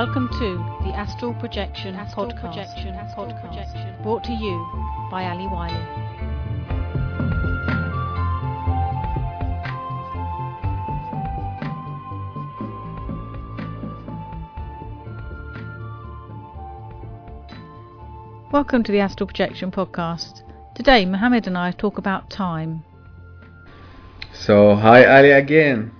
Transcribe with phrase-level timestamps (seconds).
[0.00, 4.02] Welcome to the Astral Projection Astral podcast, Projection podcast podcast.
[4.02, 4.66] brought to you
[5.10, 5.74] by Ali Wiley.
[18.50, 20.44] Welcome to the Astral Projection podcast.
[20.74, 22.82] Today, Mohammed and I talk about time.
[24.32, 25.92] So, hi Ali again.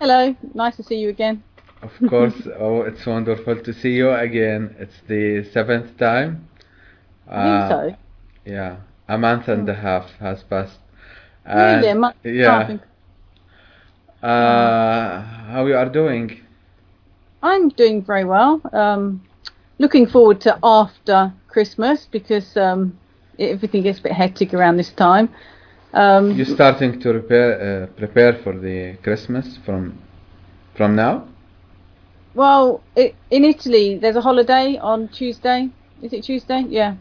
[0.00, 1.44] Hello, nice to see you again.
[1.82, 4.74] Of course, oh, it's wonderful to see you again.
[4.78, 6.48] It's the seventh time.
[7.42, 7.94] Think so.
[8.44, 8.76] Yeah,
[9.08, 10.80] a month and a half has passed.
[11.52, 12.68] Really, a month and Yeah.
[14.22, 16.40] Uh, how you are doing?
[17.42, 18.60] I'm doing very well.
[18.72, 19.22] Um,
[19.78, 22.98] looking forward to after Christmas because um,
[23.38, 25.28] everything gets a bit hectic around this time.
[25.94, 29.98] Um, You starting to prepare uh, prepare for the Christmas from
[30.74, 31.26] from now?
[32.38, 35.68] Well, it, in Italy, there's a holiday on Tuesday.
[36.02, 36.64] Is it Tuesday?
[36.68, 36.94] Yeah.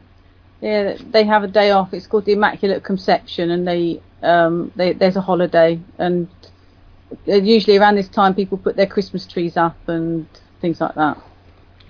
[0.62, 1.94] Yeah, they have a day off.
[1.94, 6.28] It's called the Immaculate Conception, and they, um, they there's a holiday, and
[7.28, 10.26] uh, usually around this time, people put their Christmas trees up and
[10.60, 11.22] things like that.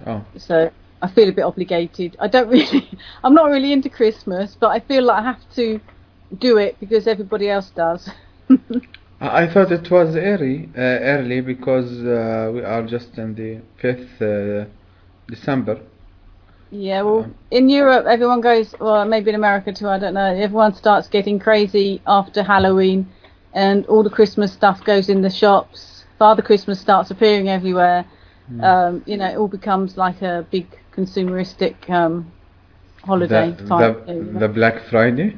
[0.06, 0.70] Oh, so
[1.02, 2.18] I feel a bit obligated.
[2.20, 5.80] I don't really, I'm not really into Christmas, but I feel like I have to
[6.38, 8.10] do it because everybody else does.
[9.20, 13.62] I I thought it was early, uh, early because uh, we are just in the
[13.82, 14.66] fifth uh,
[15.28, 15.80] December.
[16.72, 20.34] yeah, well, in Europe, everyone goes, well, maybe in America too, I don't know.
[20.36, 23.08] Everyone starts getting crazy after Halloween,
[23.54, 26.06] and all the Christmas stuff goes in the shops.
[26.20, 28.06] Father Christmas starts appearing everywhere.
[28.62, 32.32] Um, you know, it all becomes like a big consumeristic um,
[33.04, 34.00] holiday the, type.
[34.00, 34.40] the, thing.
[34.40, 35.38] the Black Friday.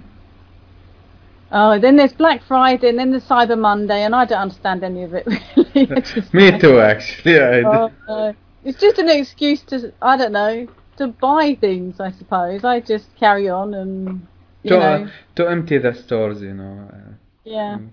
[1.52, 5.04] Oh, then there's Black Friday, and then there's Cyber Monday, and I don't understand any
[5.04, 5.26] of it
[5.76, 5.88] really.
[6.34, 7.40] Me too, actually.
[7.66, 8.36] Oh, no.
[8.64, 10.68] It's just an excuse to, I don't know,
[10.98, 12.00] to buy things.
[12.00, 14.28] I suppose I just carry on and
[14.64, 16.90] you to, know, uh, to empty the stores, you know.
[16.94, 17.14] uh,
[17.46, 17.78] yeah.
[17.80, 17.90] mm.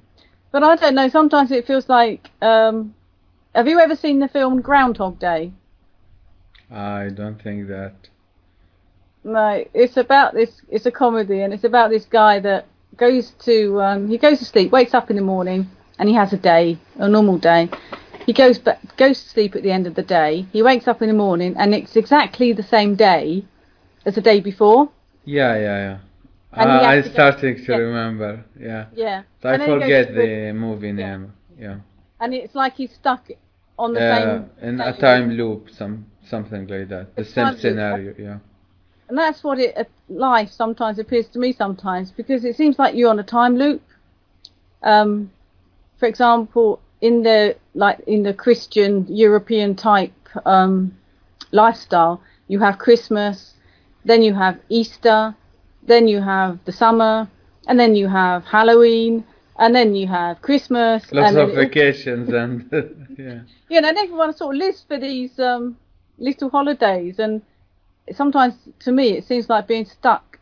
[0.52, 1.08] But I don't know.
[1.08, 2.30] Sometimes it feels like.
[2.42, 2.94] Um,
[3.54, 5.52] have you ever seen the film Groundhog Day?
[6.70, 7.94] I don't think that.
[9.24, 10.60] No, it's about this.
[10.68, 13.80] It's a comedy, and it's about this guy that goes to.
[13.80, 15.68] Um, he goes to sleep, wakes up in the morning,
[15.98, 17.68] and he has a day, a normal day.
[18.26, 20.46] He goes ba- goes to sleep at the end of the day.
[20.52, 23.44] He wakes up in the morning, and it's exactly the same day
[24.04, 24.88] as the day before.
[25.24, 25.98] Yeah, yeah, yeah.
[26.52, 27.76] Uh, he has I to to yeah.
[27.76, 28.44] remember.
[28.58, 28.86] Yeah.
[28.94, 29.22] Yeah.
[29.42, 31.32] So I forget the movie name.
[31.58, 31.78] Yeah.
[32.20, 33.28] And it's like he's stuck
[33.78, 34.50] on the Uh, same.
[34.62, 37.14] in a time loop, some something like that.
[37.14, 37.60] The It's same time loop.
[37.60, 38.14] scenario.
[38.18, 38.38] Yeah.
[39.08, 42.94] And that's what it uh, life sometimes appears to me sometimes because it seems like
[42.94, 43.82] you're on a time loop.
[44.82, 45.30] Um,
[45.98, 50.12] for example, in the like in the Christian European type
[50.44, 50.96] um,
[51.52, 53.54] lifestyle, you have Christmas,
[54.04, 55.34] then you have Easter,
[55.82, 57.28] then you have the summer,
[57.68, 59.24] and then you have Halloween,
[59.58, 61.12] and then you have Christmas.
[61.12, 62.68] Lots and of vacations and
[63.18, 63.80] yeah.
[63.80, 65.76] know, and everyone sort of lives for these um,
[66.18, 67.42] little holidays, and
[68.12, 70.38] sometimes to me it seems like being stuck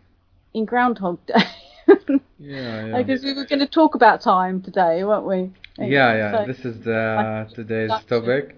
[0.54, 1.42] in Groundhog Day.
[2.38, 2.96] Yeah, yeah.
[2.98, 5.50] Because we were going to talk about time today, weren't we?
[5.78, 6.30] Yeah, yeah.
[6.32, 8.04] So- this is the today's Gotcha.
[8.06, 8.56] topic.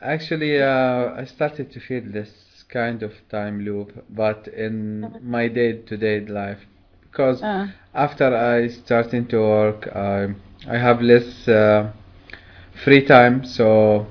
[0.00, 6.20] Actually, uh, I started to feel this kind of time loop, but in my day-to-day
[6.26, 6.60] life,
[7.02, 10.34] because Uh, after I starting to work, I
[10.68, 11.92] I have less uh,
[12.84, 14.06] free time, so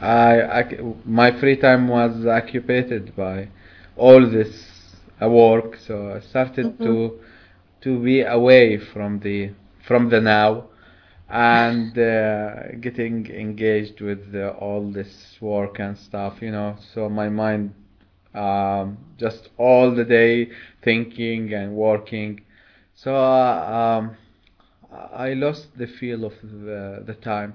[0.00, 0.62] I, I
[1.04, 3.48] my free time was occupied by
[3.98, 5.76] all this uh, work.
[5.76, 7.12] So I started to
[7.82, 9.50] to be away from the
[9.86, 10.64] from the now
[11.28, 16.76] and uh, getting engaged with uh, all this work and stuff, you know.
[16.94, 17.74] So my mind
[18.34, 20.50] um, just all the day
[20.82, 22.40] thinking and working.
[22.94, 24.16] So uh, um,
[24.92, 27.54] I lost the feel of the, the time,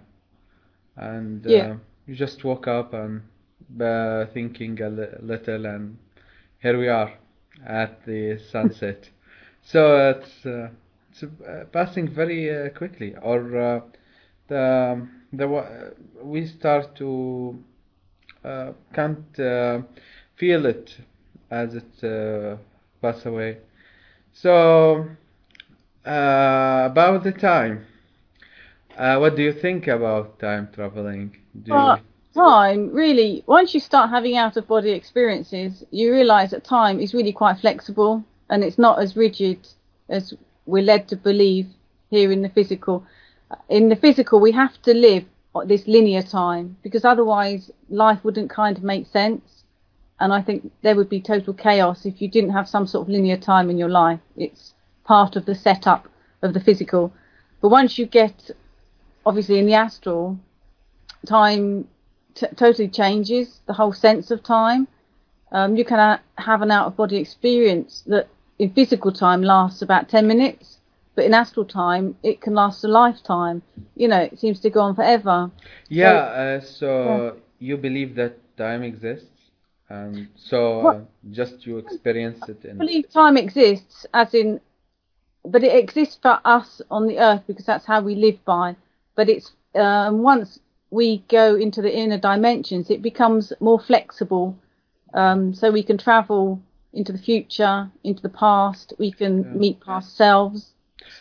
[0.95, 1.75] and uh, Yeah.
[2.05, 3.21] you just woke up and
[3.81, 5.97] uh, thinking a li- little, and
[6.63, 7.13] here we are
[7.67, 9.09] at the sunset.
[9.61, 10.69] so it's uh,
[11.11, 13.81] it's uh, passing very uh, quickly, or uh,
[14.47, 15.69] the the wa-
[16.23, 17.63] we start to
[18.45, 19.81] uh, can't uh,
[20.35, 20.97] feel it
[21.51, 22.57] as it uh,
[23.01, 23.59] pass away.
[24.33, 25.07] So
[26.05, 27.85] uh, about the time,
[28.97, 31.35] uh, what do you think about time traveling?
[31.63, 31.99] Do you,
[32.33, 37.13] time really once you start having out of body experiences you realize that time is
[37.13, 39.67] really quite flexible and it's not as rigid
[40.09, 40.33] as
[40.65, 41.67] we're led to believe
[42.09, 43.05] here in the physical
[43.69, 45.25] in the physical we have to live
[45.65, 49.63] this linear time because otherwise life wouldn't kind of make sense.
[50.19, 53.09] And I think there would be total chaos if you didn't have some sort of
[53.09, 54.19] linear time in your life.
[54.35, 56.07] It's part of the setup
[56.41, 57.13] of the physical.
[57.61, 58.51] But once you get,
[59.25, 60.39] obviously, in the astral,
[61.25, 61.87] time
[62.35, 64.87] t- totally changes the whole sense of time.
[65.51, 68.27] Um, you can ha- have an out of body experience that
[68.59, 70.79] in physical time lasts about 10 minutes,
[71.15, 73.61] but in astral time it can last a lifetime.
[73.95, 75.51] You know, it seems to go on forever.
[75.89, 79.51] Yeah, uh, so you believe that time exists,
[79.89, 81.01] and so uh,
[81.31, 84.59] just you experience it I believe time exists, as in,
[85.45, 88.75] but it exists for us on the earth because that's how we live by.
[89.15, 90.59] But it's um, once
[90.93, 94.55] we go into the inner dimensions, it becomes more flexible.
[95.13, 96.61] Um, so we can travel
[96.93, 98.93] into the future, into the past.
[98.99, 99.59] We can Yeah.
[99.63, 100.73] meet past selves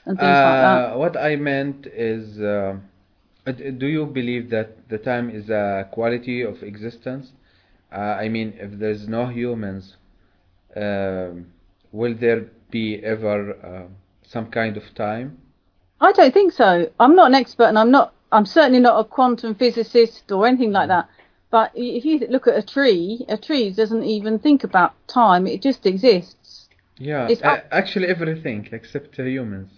[0.07, 0.85] and things like that.
[0.85, 2.77] Uh, what I meant is, uh,
[3.47, 7.33] uh, do you believe that the time is a quality of existence?
[7.93, 9.97] Uh, I mean, if there's no humans,
[10.77, 11.53] um,
[11.93, 13.89] will there be ever uh,
[14.23, 15.39] some kind of time?
[16.01, 16.91] I don't think so.
[17.01, 18.13] I'm not an expert, and I'm not.
[18.33, 21.09] I'm certainly not a quantum physicist or anything like that.
[21.51, 25.47] But if you look at a tree, a tree doesn't even think about time.
[25.47, 26.69] It just exists.
[26.97, 29.71] Yeah, It's uh, actually everything except humans.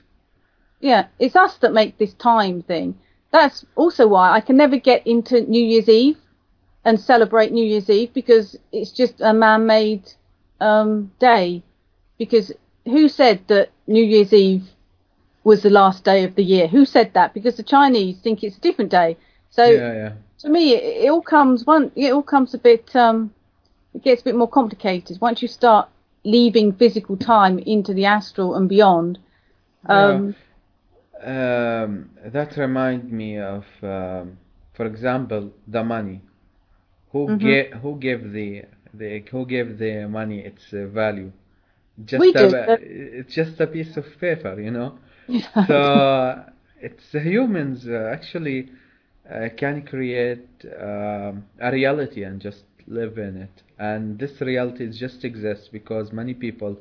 [0.81, 2.97] Yeah, it's us that make this time thing.
[3.33, 6.19] That's also why I can never get into New Year's Eve
[6.85, 10.13] and celebrate New Year's Eve because it's just a man-made
[10.61, 11.63] um, day.
[12.19, 12.53] Because
[12.85, 14.69] who said that New Year's Eve
[15.45, 16.69] was the last day of the year?
[16.69, 17.35] Who said that?
[17.35, 19.19] Because the Chinese think it's a different day.
[19.51, 20.13] So yeah, yeah.
[20.41, 21.93] to me, it, it all comes one.
[21.97, 22.95] It all comes a bit.
[22.97, 23.35] Um,
[23.95, 25.89] it gets a bit more complicated once you start
[26.25, 29.19] leaving physical time into the astral and beyond.
[29.89, 30.37] Um,
[31.23, 34.39] Um, that reminds me of, um,
[34.75, 36.21] for example, the money.
[37.13, 37.39] Who Mhm.
[37.39, 41.33] gave who gave the the who gave the money its uh, value?
[42.05, 44.99] Just We a, did, it's just a piece of paper, you know.
[45.67, 46.45] So
[46.81, 48.71] it's the humans uh, actually
[49.31, 50.49] uh, can create
[50.81, 56.35] um, a reality and just live in it, and this reality just exists because many
[56.35, 56.77] people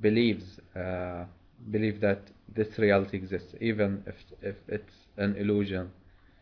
[0.00, 1.24] believes uh,
[1.70, 2.20] believe that
[2.54, 5.90] this reality exists, even if if it's an illusion.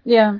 [0.05, 0.39] yeah,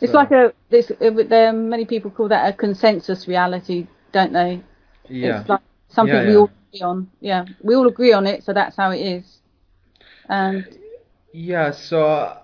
[0.00, 0.52] it's like a.
[0.70, 0.90] This.
[0.90, 4.62] uh, There many people call that a consensus reality, don't they?
[5.08, 5.44] yeah.
[5.44, 7.10] It's like something Yeah, we all agree on.
[7.20, 9.41] Yeah, we all agree on it, so that's how it is.
[10.28, 10.64] And
[11.32, 12.36] Yeah, so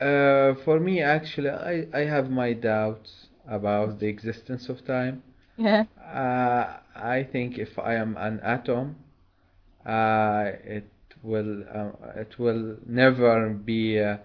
[0.00, 5.22] uh, for me, actually, I, I have my doubts about the existence of time.
[5.56, 8.96] yeah, Uh, I think if I am an atom,
[9.86, 10.84] uh, it
[11.22, 14.16] will uh, it will never be uh,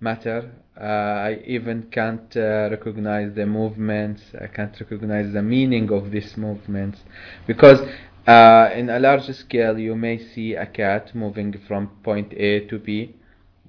[0.00, 0.50] matter.
[0.78, 0.84] Uh,
[1.28, 4.22] I even can't uh, recognize the movements.
[4.40, 7.04] I can't recognize the meaning of these movements
[7.46, 7.80] because
[8.26, 12.78] uh, in a large scale you may see a cat moving from point A to
[12.78, 13.14] B,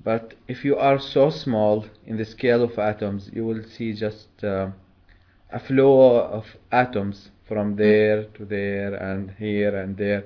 [0.04, 4.44] but if you are so small in the scale of atoms, you will see just
[4.44, 4.68] uh,
[5.52, 10.26] a flow of atoms from there to there and here and there.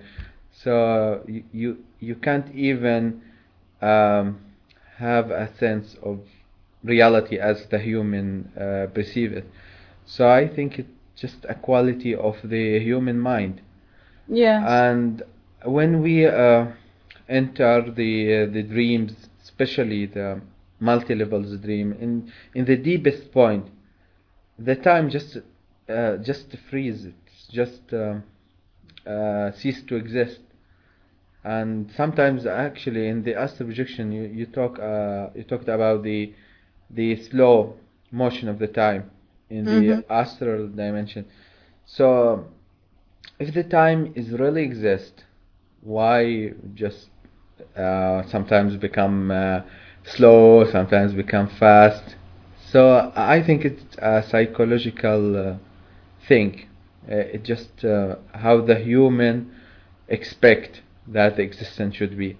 [0.52, 3.22] So you you, you can't even
[3.82, 4.40] um,
[4.98, 6.20] have a sense of
[6.84, 9.46] reality as the human uh, perceive it.
[10.06, 13.62] So I think it's just a quality of the human mind.
[14.28, 15.22] Yeah, And
[15.66, 16.68] when we uh,
[17.28, 20.42] enter the uh, the dreams, especially the
[20.80, 23.68] multi levels dream, in in the deepest point,
[24.58, 25.38] the time just
[25.90, 27.06] uh, just freeze.
[27.06, 28.24] It's just um,
[29.06, 30.42] uh, cease to exist.
[31.44, 36.34] And sometimes, actually, in the astral projection, you you talk uh, you talked about the
[36.90, 37.76] the slow
[38.12, 39.10] motion of the time
[39.50, 39.70] in Mhm.
[39.70, 41.26] the astral dimension.
[41.86, 42.48] So
[43.40, 45.24] if the time is really exist,
[45.82, 47.10] why just
[47.76, 49.62] uh, sometimes become uh,
[50.04, 52.16] slow, sometimes become fast?
[52.72, 55.56] So I think it's a psychological uh,
[56.28, 56.68] thing.
[57.10, 59.52] Uh, it just uh, how the human
[60.08, 62.38] expect that the existence should be.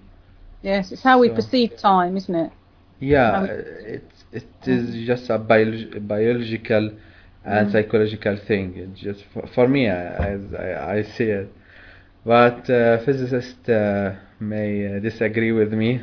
[0.62, 0.92] yes.
[0.92, 2.52] It's how we perceive time, isn't it?
[3.00, 3.52] Yeah, Um, uh,
[3.96, 6.90] it it is just a biolog- biological
[7.44, 7.72] and Mm.
[7.72, 8.76] psychological thing.
[8.76, 10.04] It just for, for me, I,
[10.34, 11.52] as I, I see it.
[12.24, 16.00] But uh, physicists uh, may uh, disagree with me,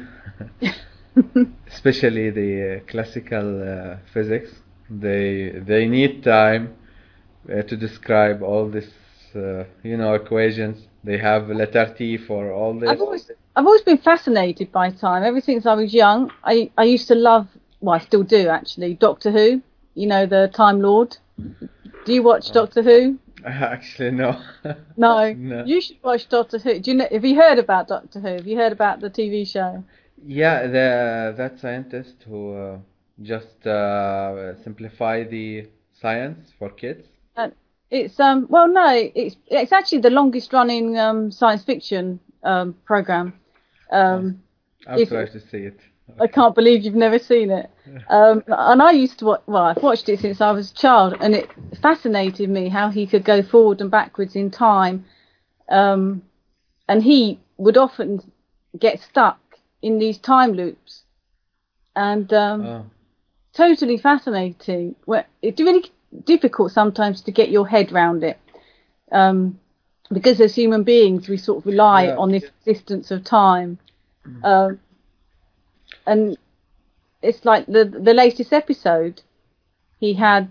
[1.67, 4.51] especially the uh, classical uh, physics.
[4.89, 6.75] They they need time
[7.49, 8.87] uh, to describe all this,
[9.35, 10.87] uh, you know, equations.
[11.03, 12.89] They have letter T for all this.
[12.89, 15.23] I've always I've always been fascinated by time.
[15.23, 17.47] Ever since I was young, I I used to love
[17.81, 18.95] well, I still do actually.
[18.95, 19.61] Doctor Who,
[19.93, 21.17] you know, the Time Lord.
[21.37, 23.19] Do you watch Doctor Who?
[23.45, 24.41] Actually, no.
[24.97, 25.33] No.
[25.33, 25.63] No.
[25.65, 26.79] You should watch Doctor Who.
[26.79, 27.07] Do you know?
[27.11, 28.27] Have you heard about Doctor Who?
[28.27, 29.83] Have you heard about the TV show?
[30.25, 32.77] yeah, the that scientist who uh,
[33.21, 37.07] just uh, simplify the science for kids.
[37.91, 43.33] It's um well no it's it's actually the longest running um science fiction um program.
[43.91, 44.41] Um
[44.87, 45.79] I'll If- try to see it.
[46.19, 47.69] I can't believe you've never seen it.
[48.09, 51.17] Um and I used to watch well I've watched it since I was a child
[51.21, 51.49] and it
[51.81, 55.05] fascinated me how he could go forward and backwards in time.
[55.69, 56.21] Um
[56.87, 58.21] and he would often
[58.77, 59.39] get stuck
[59.81, 61.03] in these time loops.
[61.95, 62.85] And um Oh,
[63.53, 64.95] totally fascinating.
[65.05, 65.91] Well, It's really
[66.25, 68.37] difficult sometimes to get your head round it,
[69.11, 69.59] um,
[70.11, 72.15] because as human beings we sort of rely Yeah.
[72.17, 73.77] on this existence of time,
[74.43, 74.79] um,
[76.05, 76.37] and
[77.21, 79.21] it's like the the latest episode.
[79.99, 80.49] He had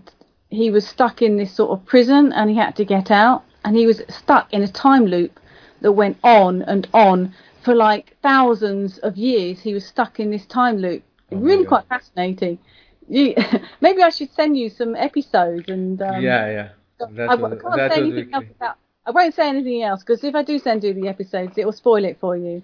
[0.49, 3.75] he was stuck in this sort of prison and he had to get out, and
[3.75, 5.39] he was stuck in a time loop
[5.81, 7.33] that went on and on
[7.63, 9.59] for like thousands of years.
[9.59, 11.03] He was stuck in this time loop.
[11.31, 12.59] Oh really quite fascinating.
[13.07, 13.35] You,
[13.81, 16.69] maybe I should send you some episodes and um, yeah, yeah.
[16.99, 18.77] That I, can't say anything else about.
[19.05, 21.73] I won't say anything else because if I do send you the episodes, it will
[21.73, 22.63] spoil it for you.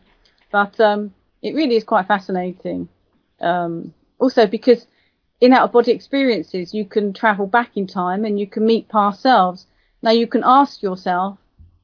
[0.52, 2.88] But um, it really is quite fascinating.
[3.40, 4.88] Um, also, because
[5.40, 8.88] in out of body experiences, you can travel back in time and you can meet
[8.90, 9.66] past selves.
[10.02, 11.38] Now, you can ask yourself,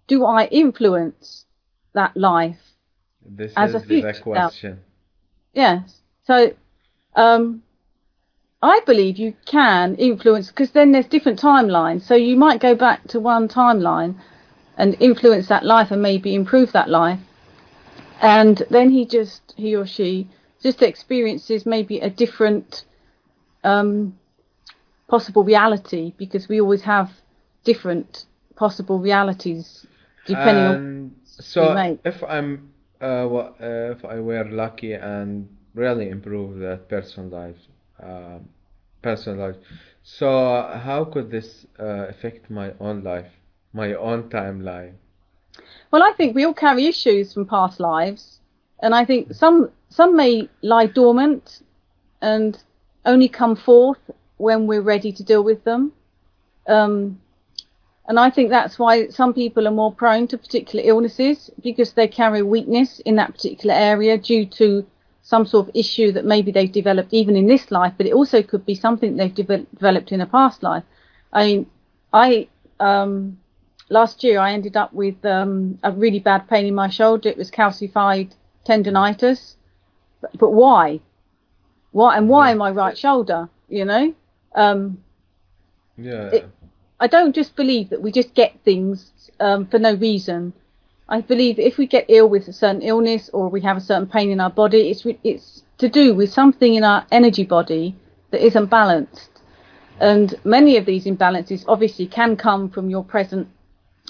[0.07, 1.45] do I influence
[1.93, 2.59] that life?
[3.25, 4.23] This as a the future self.
[4.23, 4.79] question.
[5.53, 6.01] Yes.
[6.23, 6.53] So,
[7.15, 7.63] um,
[8.61, 12.01] I believe you can influence because then there's different timelines.
[12.03, 14.15] So you might go back to one timeline
[14.77, 17.19] and influence that life and maybe improve that life.
[18.21, 20.27] And then he just, he or she,
[20.61, 22.85] just experiences maybe a different
[23.63, 24.17] um,
[25.07, 27.11] possible reality because we always have
[27.63, 29.85] different possible realities
[30.25, 30.79] depending on.
[30.79, 36.89] and so if I'm uh, wa- uh, if I were lucky and really improve that
[36.89, 37.57] person life,
[38.01, 38.39] uh,
[39.01, 39.57] personal life.
[40.03, 40.27] So
[40.85, 43.31] how could this uh, affect my own life,
[43.73, 44.95] my own timeline?
[45.91, 48.39] Well, I think we all carry issues from past lives,
[48.81, 51.61] and I think some some may lie dormant
[52.21, 52.57] and
[53.05, 53.99] only come forth
[54.37, 55.93] when we're ready to deal with them.
[56.67, 57.21] Um,
[58.07, 62.07] and I think that's why some people are more prone to particular illnesses because they
[62.07, 64.85] carry weakness in that particular area due to
[65.23, 68.41] some sort of issue that maybe they've developed even in this life, but it also
[68.41, 70.83] could be something they've deve- developed in a past life.
[71.33, 71.65] I mean,
[72.13, 72.47] I
[72.79, 73.37] um,
[73.89, 77.29] last year I ended up with um, a really bad pain in my shoulder.
[77.29, 78.31] It was calcified
[78.65, 79.55] tendonitis.
[80.21, 80.99] But, but why?
[81.91, 83.49] Why and why in my right shoulder?
[83.69, 84.13] You know,
[84.55, 84.97] um,
[85.97, 86.29] Yeah.
[86.31, 86.49] It-
[86.99, 90.53] I don't just believe that we just get things um, for no reason.
[91.07, 94.07] I believe if we get ill with a certain illness or we have a certain
[94.07, 97.95] pain in our body, it's it's to do with something in our energy body
[98.31, 99.29] that isn't balanced.
[99.99, 103.47] And many of these imbalances obviously can come from your present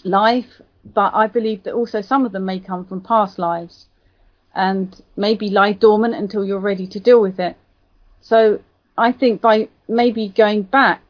[0.03, 0.61] life,
[0.93, 3.87] but I believe that also some of them may come from past lives
[4.55, 7.55] and maybe lie dormant until you're ready to deal with it.
[8.21, 8.59] So
[8.97, 11.01] I think by maybe going back,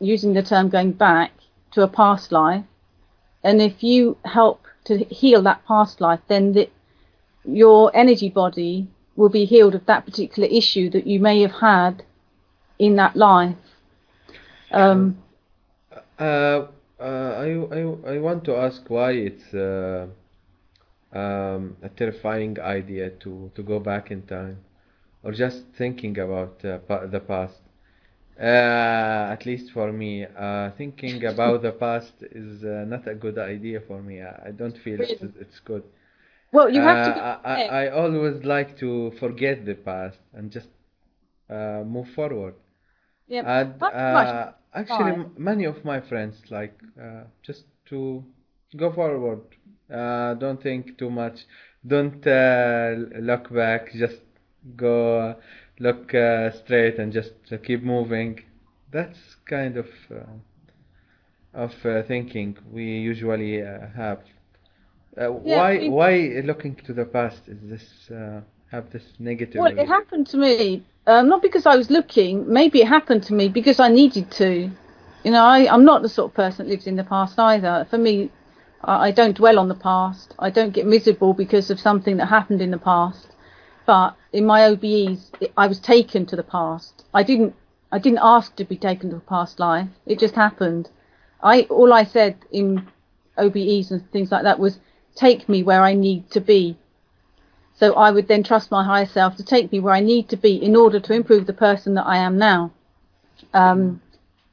[0.00, 1.32] using the term going back
[1.72, 2.64] to a past life,
[3.44, 6.70] and if you help to heal that past life, then the,
[7.44, 12.02] your energy body will be healed of that particular issue that you may have had
[12.78, 13.56] in that life.
[14.70, 15.18] Um,
[16.18, 16.66] Uh,
[17.02, 20.06] uh, I, I, I want to ask why it's uh,
[21.12, 24.58] um, a terrifying idea to, to go back in time
[25.22, 27.60] or just thinking about uh, pa- the past.
[28.40, 33.38] Uh, at least for me, uh, thinking about the past is uh, not a good
[33.38, 34.22] idea for me.
[34.22, 35.32] I, I don't feel it's, Really?
[35.40, 35.84] it's good.
[36.52, 37.12] well, you have to.
[37.20, 37.40] I.
[37.44, 40.68] I, I always like to forget the past and just
[41.50, 42.54] uh, move forward.
[43.32, 48.24] Yeah, And uh, actually, m- many of my friends like uh, just to
[48.76, 49.40] go forward.
[49.92, 51.46] Uh, don't think too much.
[51.86, 53.92] Don't uh, look back.
[53.94, 54.22] Just
[54.76, 55.34] go uh,
[55.80, 58.40] look uh, straight and just uh, keep moving.
[58.92, 60.24] That's kind of uh,
[61.54, 64.20] of uh, thinking we usually uh, have.
[65.16, 69.60] Uh, Yeah, why why looking to the past is this uh, have this negative?
[69.60, 73.34] Well, it happened to me, um, not because I was looking, maybe it happened to
[73.34, 74.70] me because I needed to.
[75.24, 77.86] You know, I, I'm not the sort of person that lives in the past either.
[77.90, 78.30] For me,
[78.82, 80.34] I, I don't dwell on the past.
[80.38, 83.28] I don't get miserable because of something that happened in the past.
[83.86, 87.04] but in my OBEs, it, I was taken to the past.
[87.14, 87.54] I didn't.
[87.92, 89.88] I didn't ask to be taken to a past life.
[90.06, 90.88] It just happened.
[91.42, 92.86] I all I said in
[93.38, 94.78] OBEs and things like that was
[95.14, 96.76] take me where I need to be.
[97.74, 100.36] So I would then trust my higher self to take me where I need to
[100.36, 102.70] be in order to improve the person that I am now.
[103.54, 104.00] Um,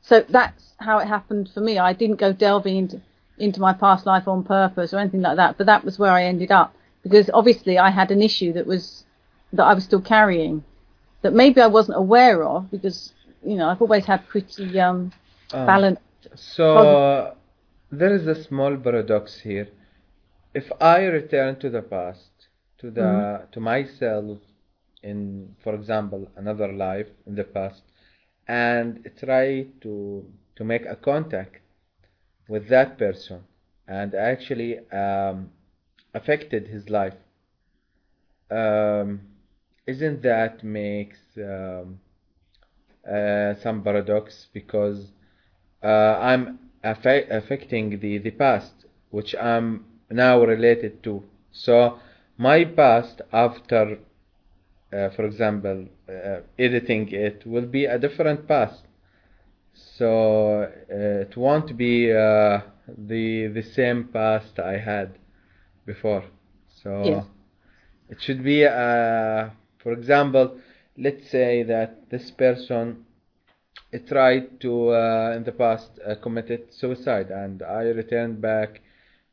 [0.02, 1.78] so that's how it happened for me.
[1.78, 3.02] I didn't go delving into
[3.38, 6.26] into my past life on purpose or anything like that, but that was where I
[6.26, 6.74] ended up
[7.04, 9.06] because obviously I had an issue that was
[9.54, 10.64] that I was still carrying
[11.22, 13.14] that maybe I wasn't aware of because
[13.46, 15.12] you know I've always had pretty um,
[15.54, 16.02] Um, balanced.
[16.36, 17.34] So uh,
[17.92, 19.68] there is a small paradox here.
[20.54, 22.29] If I return to the past,
[22.80, 23.30] to the Mhm.
[23.52, 24.40] to myself
[25.04, 27.84] in, for example, another life in the past,
[28.48, 31.62] and try to to make a contact
[32.48, 33.44] with that person,
[33.88, 35.52] and actually um,
[36.14, 37.16] affected his life,
[38.52, 39.22] um,
[39.88, 42.00] isn't that makes um,
[43.10, 45.12] uh, some paradox because
[45.84, 51.24] uh, I'm affe- affecting the, the past, which I'm now related to.
[51.52, 52.00] So
[52.40, 54.00] my past, after,
[54.94, 58.86] uh, for example, uh, editing it, will be a different past.
[59.74, 60.96] So uh,
[61.28, 62.62] it won't be uh,
[62.98, 65.20] the the same past I had
[65.86, 66.26] before.
[66.84, 67.28] So Yes.
[68.10, 70.60] it should be, uh, for example,
[70.98, 73.06] let's say that this person
[74.08, 78.82] tried to uh, in the past uh, committed suicide and I returned back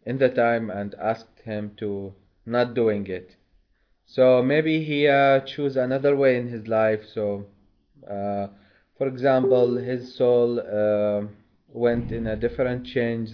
[0.04, 2.14] in the time and asked him to
[2.46, 3.36] not doing it.
[4.06, 7.04] So maybe he uh, choose another way in his life.
[7.06, 7.46] So
[8.08, 8.48] uh,
[8.96, 11.26] for example his soul uh,
[11.72, 13.30] went in a different change,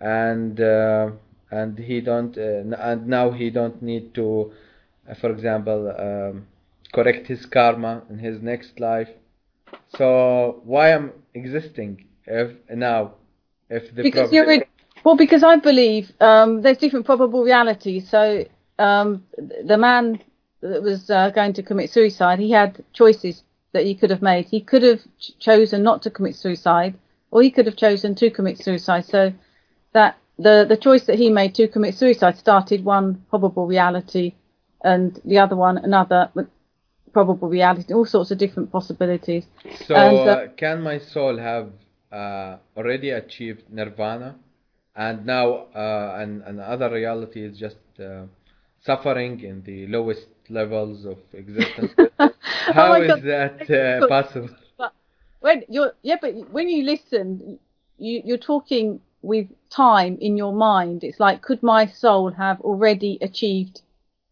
[0.00, 1.10] and uh,
[1.50, 4.52] and he don't uh, and now he don't need to
[5.08, 6.46] uh, for example um,
[6.92, 9.10] correct his karma in his next life.
[9.88, 13.14] So why I'm existing if now
[13.68, 14.46] if the because prob- you're
[15.04, 18.08] well because I believe um, there's different probable realities.
[18.08, 18.44] So
[18.78, 19.24] um,
[19.64, 20.20] the man
[20.62, 24.46] that was uh, going to commit suicide, he had choices that he could have made.
[24.46, 26.94] He could have ch- chosen not to commit suicide,
[27.30, 29.04] or he could have chosen to commit suicide.
[29.04, 29.32] So
[29.92, 34.34] that the the choice that he made to commit suicide started one probable reality,
[34.82, 36.30] and the other one another
[37.12, 37.92] probable reality.
[37.94, 39.46] All sorts of different possibilities.
[39.86, 41.70] So, And, uh, uh, can my soul have
[42.12, 44.36] uh, already achieved nirvana,
[44.96, 48.24] and now uh, and another reality is just uh,
[48.80, 51.92] suffering in the lowest levels of existence?
[52.66, 53.22] Oh How my is God.
[53.22, 54.50] that uh, possible?
[54.76, 54.92] But
[55.40, 57.58] when you're yeah, but when you listen,
[57.98, 61.04] you you're talking with time in your mind.
[61.04, 63.82] It's like, could my soul have already achieved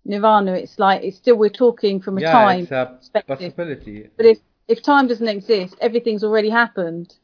[0.04, 0.54] nirvana?
[0.54, 3.26] It's like it's still we're talking from a yeah, time it's a perspective.
[3.26, 4.10] possibility.
[4.16, 7.16] But if if time doesn't exist, everything's already happened,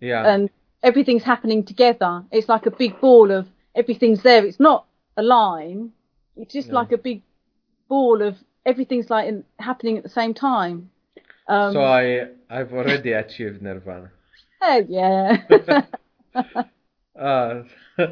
[0.00, 0.50] Yeah, and
[0.82, 2.24] everything's happening together.
[2.30, 4.44] It's like a big ball of everything's there.
[4.44, 5.92] It's not a line.
[6.36, 6.74] It's just No.
[6.74, 7.22] like a big
[7.88, 10.90] ball of everything's like in, happening at the same time.
[11.48, 14.10] Um, so I I've already achieved nirvana.
[14.62, 15.42] Oh yeah.
[17.18, 17.64] Uh,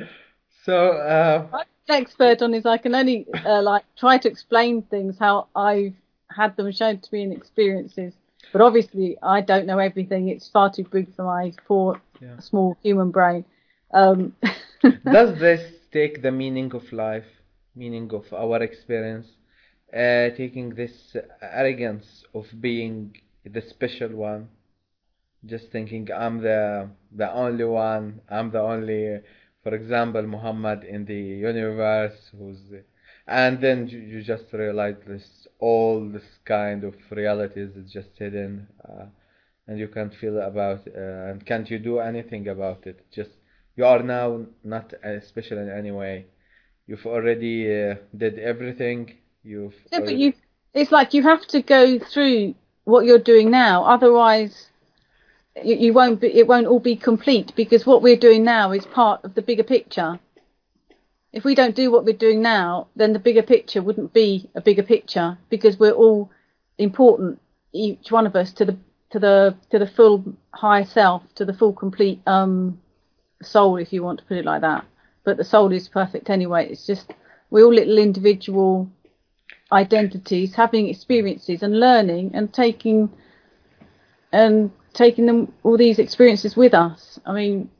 [0.64, 2.66] so uh, I'm an expert on this.
[2.66, 5.94] I can only uh, like try to explain things how I've
[6.31, 8.12] had them shown to me in experiences.
[8.52, 10.28] But obviously, I don't know everything.
[10.28, 12.38] It's far too big for my poor, Yeah.
[12.40, 13.44] small human brain.
[13.92, 14.35] Um,
[15.11, 17.26] Does this take the meaning of life,
[17.74, 19.28] meaning of our experience,
[19.92, 24.48] uh, taking this arrogance of being the special one,
[25.46, 29.20] just thinking I'm the the only one, I'm the only,
[29.62, 32.61] for example, Muhammad in the universe, who's,
[33.26, 38.66] and then you, you just realize this all this kind of realities is just hidden,
[38.88, 39.07] uh,
[39.68, 43.04] and you can't feel about, uh, and can't you do anything about it?
[43.12, 43.31] Just
[43.76, 46.26] you are now not uh, special in any way.
[46.87, 49.18] You've already uh, did everything.
[49.44, 50.33] You've yeah, but you,
[50.74, 52.54] it's like you have to go through
[52.85, 53.85] what you're doing now.
[53.85, 54.68] Otherwise,
[55.62, 56.28] you, you won't be.
[56.28, 59.64] It won't all be complete because what we're doing now is part of the bigger
[59.64, 60.18] picture.
[61.31, 64.62] If we don't do what we're doing now, then the bigger picture wouldn't be a
[64.62, 66.31] bigger picture because we're all
[66.78, 67.38] important,
[67.74, 68.78] each one of us, to the
[69.11, 72.81] to the to the full higher self, to the full complete um
[73.42, 74.85] soul, if you want to put it like that.
[75.25, 76.68] But the soul is perfect anyway.
[76.68, 77.12] It's just
[77.51, 78.90] we're all little individual
[79.73, 83.11] identities, having experiences and learning and taking
[84.33, 87.18] and taking them all these experiences with us.
[87.25, 87.71] I mean,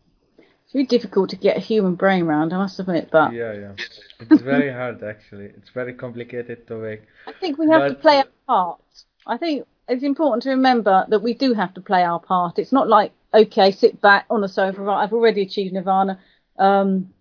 [0.65, 3.73] It's really difficult to get a human brain round, I must admit, but Yeah, yeah.
[4.21, 5.47] It's very hard actually.
[5.47, 7.03] It's very complicated to make.
[7.27, 8.81] I think we have to play our part.
[9.27, 12.59] I think it's important to remember that we do have to play our part.
[12.59, 16.19] It's not like, okay, sit back on the sofa, right, I've already achieved nirvana.
[16.59, 17.13] Um,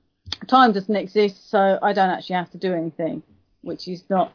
[0.48, 3.24] time doesn't exist, so I don't actually have to do anything,
[3.62, 4.34] which is not.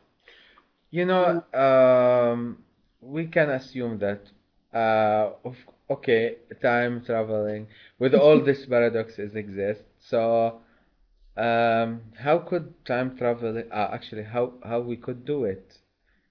[0.90, 2.58] You know, um,
[3.00, 4.20] we can assume that,
[4.74, 5.56] uh, of,
[5.90, 7.66] okay, time traveling
[7.98, 9.82] with all these paradoxes exist.
[10.00, 10.60] So,
[11.36, 13.62] um, how could time travel?
[13.70, 15.78] Uh, actually, how how we could do it?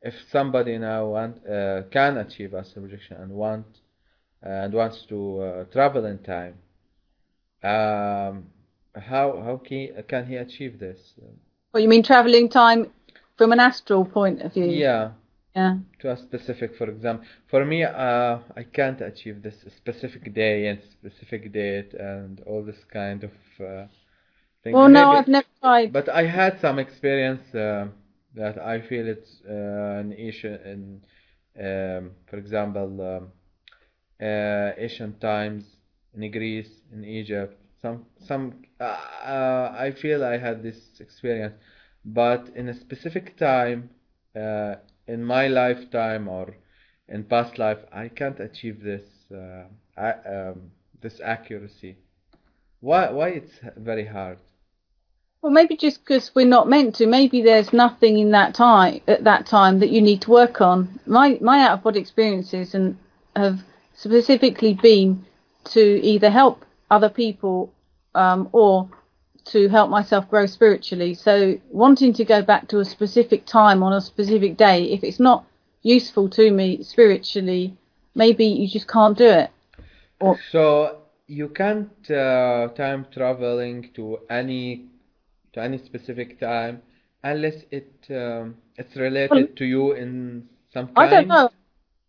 [0.01, 3.67] If somebody now want uh, can achieve astral projection and want
[4.41, 6.55] and wants to uh, travel in time,
[7.63, 8.47] um,
[8.95, 10.99] how how can can he achieve this?
[11.71, 12.87] What you mean, travelling time
[13.37, 14.65] from an astral point of view?
[14.65, 15.11] Yeah.
[15.53, 15.79] Yeah.
[15.99, 20.79] to a specific for example for me uh, i can't achieve this specific day and
[20.97, 23.85] specific date and all this kind of uh,
[24.63, 25.91] things Well, no, Maybe- I've never tried.
[25.91, 27.87] but i had some experience uh,
[28.35, 31.01] that i feel it's uh, an issue in
[31.59, 33.31] um, for example um,
[34.21, 35.63] uh, asian times
[36.15, 41.55] in greece in egypt some some uh, i feel i had this experience
[42.05, 43.89] but in a specific time
[44.35, 46.55] in my lifetime or
[47.07, 49.63] in past life i can't achieve this uh,
[49.97, 51.97] um, this accuracy.
[52.79, 54.39] Why why it's very hard
[55.41, 57.07] Well, maybe just because we're not meant to.
[57.07, 60.99] Maybe there's nothing in that time at that time that you need to work on.
[61.07, 62.97] My my out of body experiences and
[63.35, 63.59] have
[63.95, 65.25] specifically been
[65.63, 67.73] to either help other people
[68.13, 68.89] um, or
[69.45, 71.15] to help myself grow spiritually.
[71.15, 75.19] So wanting to go back to a specific time on a specific day, if it's
[75.19, 75.45] not
[75.81, 77.75] useful to me spiritually,
[78.13, 79.49] maybe you just can't do it.
[80.19, 84.90] Or so you can't uh, time traveling to any
[85.53, 86.81] to any specific time
[87.23, 91.49] unless it um, it's related to you in some kind I don't know.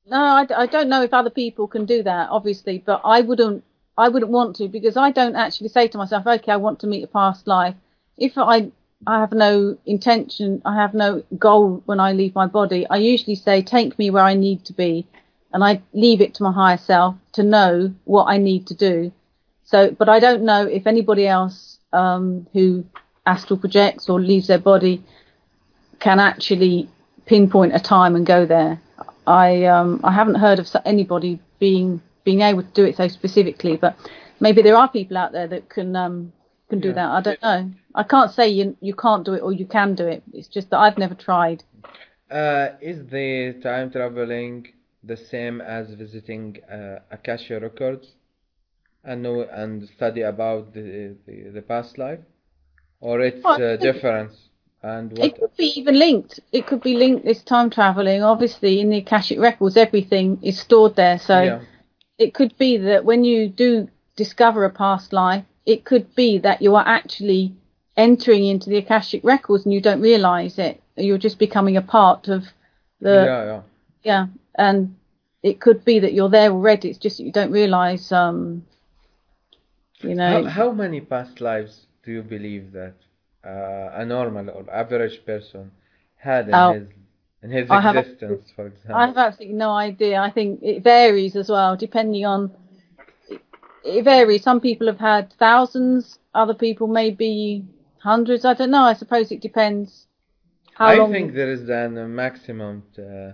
[0.07, 3.65] No, I, I don't know if other people can do that, obviously, but I wouldn't.
[3.97, 6.87] I wouldn't want to because I don't actually say to myself, "Okay, I want to
[6.87, 7.77] meet a past life."
[8.17, 8.71] If I
[9.07, 12.87] I have no intention, I have no goal when I leave my body.
[12.89, 15.07] I usually say, "Take me where I need to be,"
[15.53, 19.13] and I leave it to my higher self to know what I need to do.
[19.65, 22.85] So, but I don't know if anybody else um, who
[23.27, 25.03] astral projects or leaves their body
[26.01, 26.89] can actually
[27.27, 28.81] pinpoint a time and go there.
[29.27, 33.77] I um, I haven't heard of anybody being being able to do it so specifically,
[33.77, 33.97] but
[34.41, 36.33] maybe there are people out there that can um,
[36.69, 36.95] can do Yeah.
[36.95, 37.11] that.
[37.11, 37.71] I don't know.
[37.95, 40.23] I can't say you you can't do it or you can do it.
[40.33, 41.63] It's just that I've never tried.
[42.31, 44.67] Uh, is the time traveling
[45.05, 48.15] the same as visiting uh, Akasha records
[49.05, 52.21] and know and study about the the, the past life,
[53.03, 54.31] or it's Well, uh, different?
[54.83, 56.41] And It could be even linked.
[56.51, 58.23] It could be linked this time traveling.
[58.23, 61.19] Obviously, in the Akashic records, everything is stored there.
[61.19, 61.61] So yeah.
[62.19, 66.63] it could be that when you do discover a past life, it could be that
[66.63, 67.55] you are actually
[67.97, 70.83] entering into the Akashic records and you don't realize it.
[70.97, 72.45] You're just becoming a part of
[73.01, 73.61] the yeah, yeah.
[74.03, 74.97] yeah, and
[75.43, 76.91] it could be that you're there already.
[76.91, 78.65] It's just that you don't realize, um,
[80.01, 80.45] you know.
[80.45, 82.95] How, how many past lives do you believe that
[83.45, 85.71] uh, a normal or average person
[86.17, 86.75] had in Oh.
[86.75, 86.89] his
[87.43, 88.93] in his I have- existence, for example?
[88.93, 90.21] I have absolutely no idea.
[90.21, 92.51] I think it varies as well, depending on.
[93.85, 94.43] It varies.
[94.43, 96.19] Some people have had thousands.
[96.35, 97.65] Other people maybe
[98.03, 98.45] hundreds.
[98.45, 98.85] I don't know.
[98.85, 100.07] I suppose it depends.
[100.75, 101.11] How I long?
[101.11, 103.33] think there is an uh, maximum uh,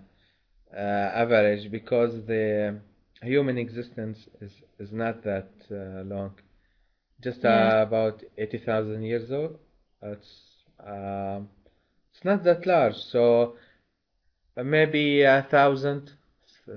[0.74, 0.78] uh,
[1.22, 2.78] average because the
[3.22, 6.32] human existence is, is not that uh, long,
[7.20, 7.72] just uh, Yeah.
[7.86, 9.58] about eighty thousand years old.
[10.02, 11.48] It's um,
[12.12, 13.56] it's not that large, so
[14.56, 16.12] uh, maybe a thousand,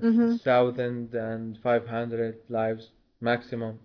[0.02, 0.40] Mhm.
[0.44, 3.78] thousand and five hundred lives maximum.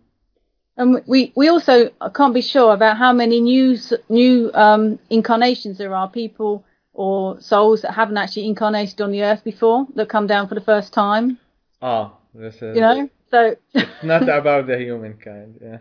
[0.78, 3.78] And we we also can't be sure about how many new
[4.10, 6.10] new um, incarnations there are.
[6.10, 10.56] People or souls that haven't actually incarnated on the earth before that come down for
[10.56, 11.38] the first time.
[11.82, 15.60] Ah, this is You know, so it's not about the humankind.
[15.62, 15.80] Yeah.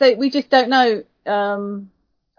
[0.00, 1.04] So we just don't know.
[1.26, 1.90] Um,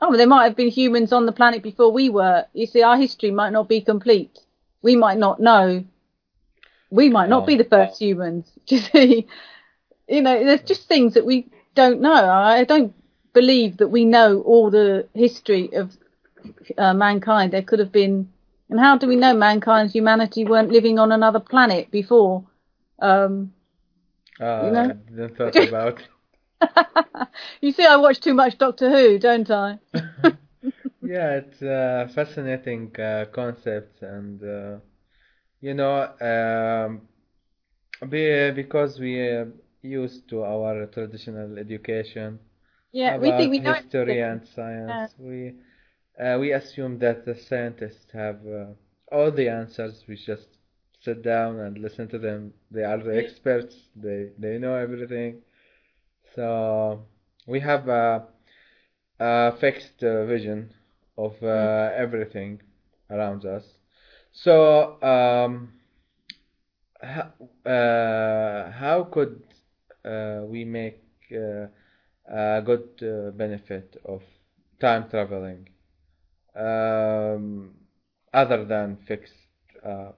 [0.02, 2.46] oh, there might have been humans on the planet before we were.
[2.54, 4.40] You see, our history might not be complete.
[4.84, 5.86] We might not know.
[6.92, 7.46] We might not Oh.
[7.46, 8.52] be the first humans.
[8.68, 9.28] Do you see?
[10.08, 12.14] You know, there's just things that we don't know.
[12.30, 12.94] I don't
[13.34, 15.98] believe that we know all the history of
[16.78, 17.54] uh, mankind.
[17.54, 18.30] There could have been,
[18.70, 22.44] and how do we know mankind's humanity weren't living on another planet before?
[23.00, 23.54] Um,
[24.40, 24.92] Uh, You know?
[24.92, 26.08] I didn't thought about.
[27.62, 29.80] you see, I watch too much Doctor Who, don't I?
[31.02, 34.78] yeah, it's a fascinating uh, concept, and uh,
[35.62, 37.02] you know, um,
[38.10, 42.40] be, because we are used to our traditional education
[42.92, 45.54] Yeah, we think we know history and science, we
[46.20, 48.66] uh, we assume that the scientists have uh,
[49.12, 50.04] all the answers.
[50.08, 50.48] We just
[51.00, 52.54] sit down and listen to them.
[52.72, 53.76] They are the experts.
[53.96, 55.42] They they know everything.
[56.36, 57.06] So
[57.48, 58.28] we have a,
[59.20, 60.74] a fixed uh, vision
[61.18, 61.94] of uh, Mm.
[61.98, 62.62] everything
[63.10, 63.66] around us.
[64.34, 65.74] So um,
[67.02, 67.32] how,
[67.70, 69.42] uh, how could
[70.06, 71.68] uh, we make uh,
[72.28, 74.22] a good uh, benefit of
[74.80, 75.68] time traveling
[76.56, 77.74] um,
[78.34, 79.34] other than fixed
[79.86, 80.12] uh,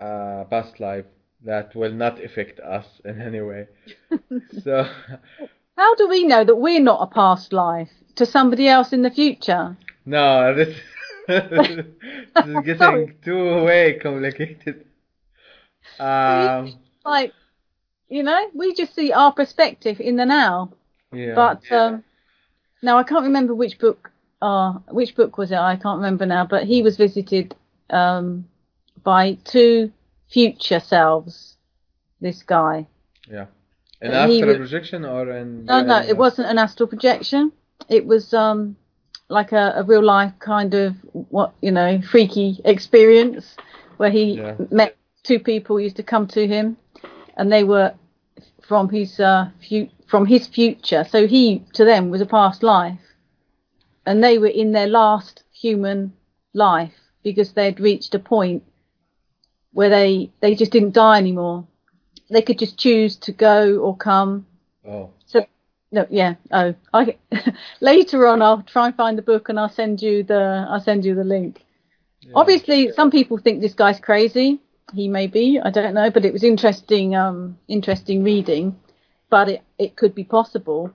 [0.00, 1.06] uh, past life
[1.44, 3.66] that will not affect us in any way?
[4.62, 4.88] so.
[5.76, 9.10] How do we know that we're not a past life to somebody else in the
[9.10, 9.76] future?
[10.06, 10.76] No, this,
[11.26, 14.84] this is getting too way complicated.
[15.98, 17.32] Um, Like,
[18.08, 20.72] you know, we just see our perspective in the now.
[21.12, 21.34] yeah.
[21.34, 22.04] But um,
[22.82, 24.10] now I can't remember which book.
[24.40, 25.56] Uh, which book was it?
[25.58, 26.46] I can't remember now.
[26.46, 27.56] But he was visited
[27.90, 28.46] um,
[29.02, 29.90] by two
[30.34, 31.34] future selves.
[32.20, 32.86] This guy.
[33.30, 33.46] yeah.
[34.00, 35.64] But he astral projection or in?
[35.66, 37.52] No, no, it wasn't an astral projection.
[37.88, 38.76] It was um
[39.28, 40.94] like a, a real life kind of
[41.36, 43.56] what you know freaky experience
[43.98, 44.56] where he Yeah.
[44.70, 46.76] met two people used to come to him,
[47.36, 47.90] and they were
[48.68, 51.04] from his uh fu- from his future.
[51.14, 51.42] So he
[51.78, 53.04] to them was a past life,
[54.06, 56.12] and they were in their last human
[56.52, 58.62] life because they'd reached a point
[59.74, 61.66] where they they just didn't die anymore.
[62.30, 64.46] They could just choose to go or come
[64.86, 65.44] Oh, so
[65.92, 66.34] no, yeah.
[66.50, 67.16] Oh, I
[67.80, 71.04] later on I'll try and find the book and I'll send you the I'll send
[71.04, 71.62] you the link.
[72.22, 72.32] yeah.
[72.34, 74.60] Obviously, some people think this guy's crazy.
[74.94, 75.58] He may be.
[75.62, 77.14] I don't know, but it was interesting.
[77.16, 78.76] Um, interesting reading.
[79.30, 80.92] But it it could be possible.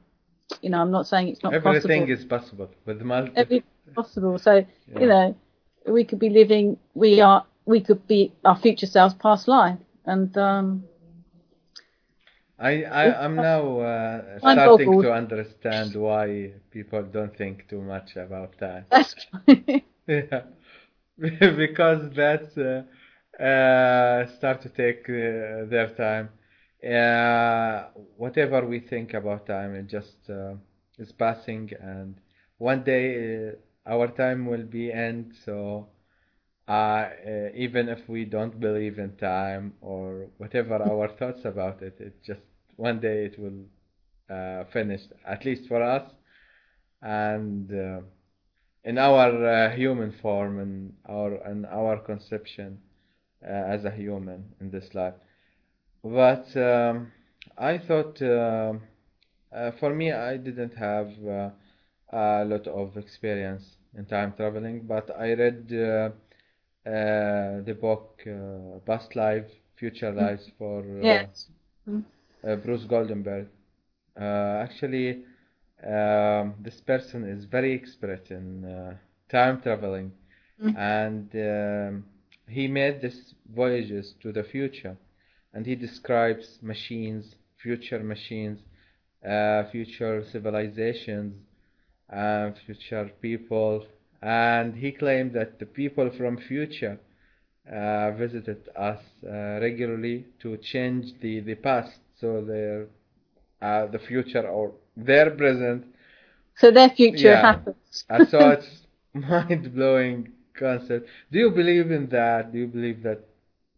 [0.62, 2.20] You know, I'm not saying it's not Everything possible.
[2.20, 3.34] is possible with multiple.
[3.42, 4.38] Everything's possible.
[4.40, 4.54] So
[4.94, 5.00] Yeah.
[5.02, 5.36] you know,
[5.88, 6.78] we could be living.
[6.94, 7.46] We are.
[7.70, 10.88] We could be our future selves, past life, and um,
[12.60, 15.00] I, I I'm now uh, starting boggled.
[15.00, 18.86] to understand why people don't think too much about that.
[18.90, 19.16] that's
[20.08, 20.42] Yeah,
[21.18, 22.84] because that's uh,
[23.42, 26.30] uh, start to take uh, their time.
[26.84, 30.56] Uh, whatever we think about time, it just uh,
[30.98, 32.20] is passing, and
[32.58, 33.52] one day uh,
[33.90, 35.34] our time will be end.
[35.46, 35.90] So
[36.70, 41.98] uh, uh, even if we don't believe in time or whatever our thoughts about it,
[42.00, 42.42] it just
[42.78, 43.66] one day it will
[44.36, 45.02] uh, finish.
[45.28, 46.12] At least for us,
[47.02, 47.72] and.
[47.74, 48.02] Uh,
[48.86, 52.80] in our uh, human form and our and our conception
[53.44, 55.16] uh, as a human in this life.
[56.04, 57.12] But um,
[57.58, 58.74] I thought, uh,
[59.80, 61.10] for me, I didn't have
[62.12, 63.64] a lot of experience
[63.98, 65.72] in time traveling, but I read
[66.86, 69.46] the book uh, Past Life,
[69.78, 71.48] Future Lives for uh, yes.
[72.48, 73.48] uh, Bruce Goldenberg.
[74.20, 75.24] Uh, actually,
[75.86, 78.96] um, this person is very expert in uh,
[79.30, 80.12] time traveling,
[80.62, 80.76] Mm.
[80.78, 82.06] and um,
[82.48, 84.98] he made these voyages to the future,
[85.54, 88.60] and he describes machines, future machines,
[89.26, 91.34] uh, future civilizations,
[92.12, 93.86] uh, future people,
[94.22, 96.98] and he claimed that the people from future
[97.72, 102.88] uh, visited us uh, regularly to change the, the past so their
[103.62, 105.84] uh, the future or their present
[106.56, 107.38] So their future Yeah.
[107.38, 108.06] happens.
[108.10, 111.08] I saw it's mind blowing concept.
[111.32, 112.52] Do you believe in that?
[112.52, 113.20] Do you believe that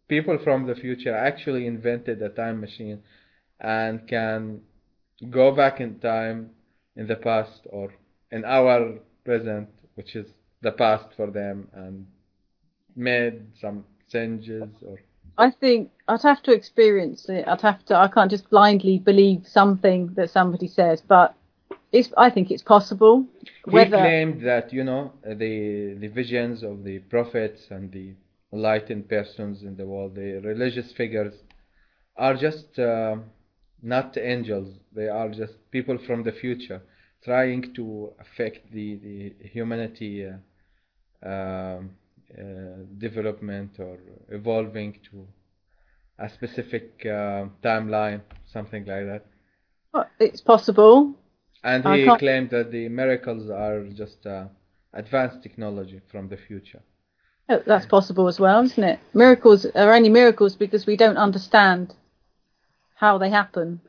[0.08, 3.02] people from the future actually invented a time machine
[3.60, 4.62] and can
[5.30, 6.50] go back in time
[6.96, 7.92] in the past or
[8.30, 10.26] in our present, which is
[10.62, 12.06] the past for them, and
[12.94, 14.98] made some changes or
[15.38, 17.46] I think I'd have to experience it.
[17.48, 17.96] I'd have to.
[17.96, 21.34] I can't just blindly believe something that somebody says, but
[21.90, 22.12] it's.
[22.16, 23.26] I think it's possible.
[23.40, 28.14] He Whether claimed that you know the the visions of the prophets and the
[28.52, 31.34] enlightened persons in the world, the religious figures,
[32.16, 33.16] are just uh,
[33.82, 34.68] not angels.
[34.94, 36.82] They are just people from the future
[37.24, 40.36] trying to affect the the humanity uh,
[41.28, 41.90] um,
[42.38, 42.42] uh,
[42.98, 45.26] development or evolving to
[46.18, 49.24] a specific uh, timeline, something like that.
[49.92, 51.14] Well, It's possible.
[51.64, 54.48] And he claimed that the miracles are just uh,
[54.92, 56.82] advanced technology from the future.
[57.48, 58.98] Oh, That's possible as well, isn't it?
[59.14, 61.94] Miracles are only miracles because we don't understand
[62.94, 63.80] how they happen,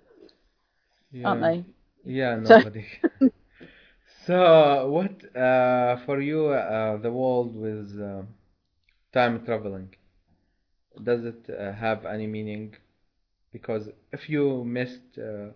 [1.12, 1.28] Yeah.
[1.30, 1.73] aren't they?
[2.06, 2.86] Yeah, nobody.
[4.26, 8.24] so, what uh, for you, uh, the world with uh,
[9.14, 9.96] time traveling?
[11.04, 12.76] Does it uh, have any meaning?
[13.52, 15.50] Because if you missed uh,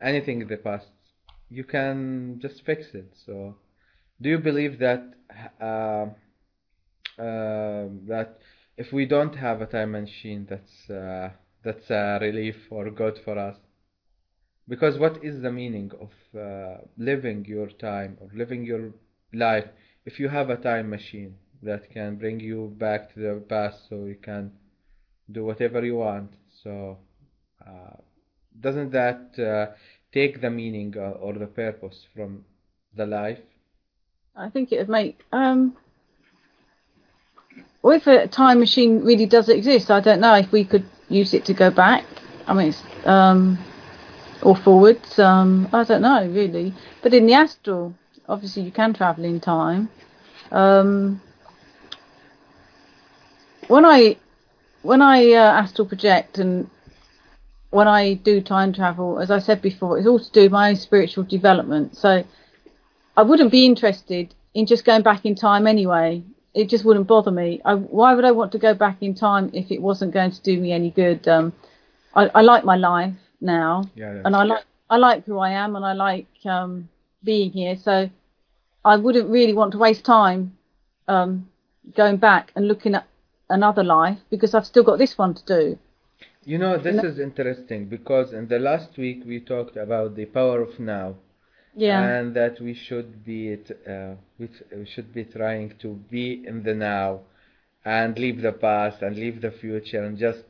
[0.00, 0.90] anything in the past,
[1.50, 3.12] you can just fix it.
[3.26, 3.56] So,
[4.20, 5.02] do you believe that
[5.60, 6.06] uh,
[7.18, 8.38] uh, that
[8.76, 11.30] if we don't have a time machine, that's uh,
[11.64, 13.56] that's a relief or good for us?
[14.70, 18.92] Because what is the meaning of uh, living your time or living your
[19.32, 19.66] life
[20.06, 24.04] if you have a time machine that can bring you back to the past so
[24.04, 24.52] you can
[25.32, 26.30] do whatever you want?
[26.62, 26.98] So,
[27.66, 27.96] uh,
[28.60, 29.74] doesn't that uh,
[30.12, 32.44] take the meaning uh, or the purpose from
[32.94, 33.42] the life?
[34.36, 35.24] I think it would make.
[35.32, 35.76] Um,
[37.82, 41.34] well, if a time machine really does exist, I don't know if we could use
[41.34, 42.04] it to go back.
[42.46, 43.58] I mean, um,
[44.42, 45.18] or forwards.
[45.18, 46.74] Um, I don't know really.
[47.02, 47.94] But in the astral,
[48.28, 49.88] obviously, you can travel in time.
[50.50, 51.20] Um,
[53.68, 54.16] when I
[54.82, 56.68] when I uh, astral project and
[57.70, 60.70] when I do time travel, as I said before, it's all to do with my
[60.70, 61.96] own spiritual development.
[61.96, 62.24] So
[63.16, 66.22] I wouldn't be interested in just going back in time anyway.
[66.52, 67.60] It just wouldn't bother me.
[67.64, 70.42] I, why would I want to go back in time if it wasn't going to
[70.42, 71.28] do me any good?
[71.28, 71.52] Um,
[72.16, 75.76] I, I like my life now, Yeah, and I like I like who I am,
[75.76, 76.88] and I like um,
[77.22, 77.76] being here.
[77.76, 78.10] So
[78.84, 80.56] I wouldn't really want to waste time
[81.08, 81.48] um,
[81.94, 83.06] going back and looking at
[83.48, 85.78] another life because I've still got this one to do.
[86.44, 90.62] You know, this is interesting because in the last week we talked about the power
[90.62, 91.16] of now.
[91.76, 92.02] Yeah.
[92.02, 93.56] and that we should be
[93.88, 97.20] uh, we, we should be trying to be in the now
[97.84, 100.42] and leave the past and leave the future and just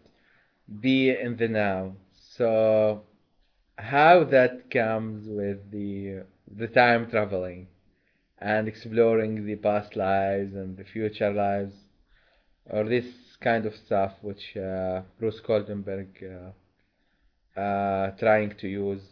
[0.81, 1.93] be in the now
[2.41, 3.03] so
[3.77, 6.23] how that comes with the
[6.57, 7.67] the time traveling
[8.39, 11.75] and exploring the past lives and the future lives
[12.71, 13.05] or this
[13.43, 16.09] kind of stuff which uh, Bruce Goldberg
[17.57, 19.03] uh, uh, trying to use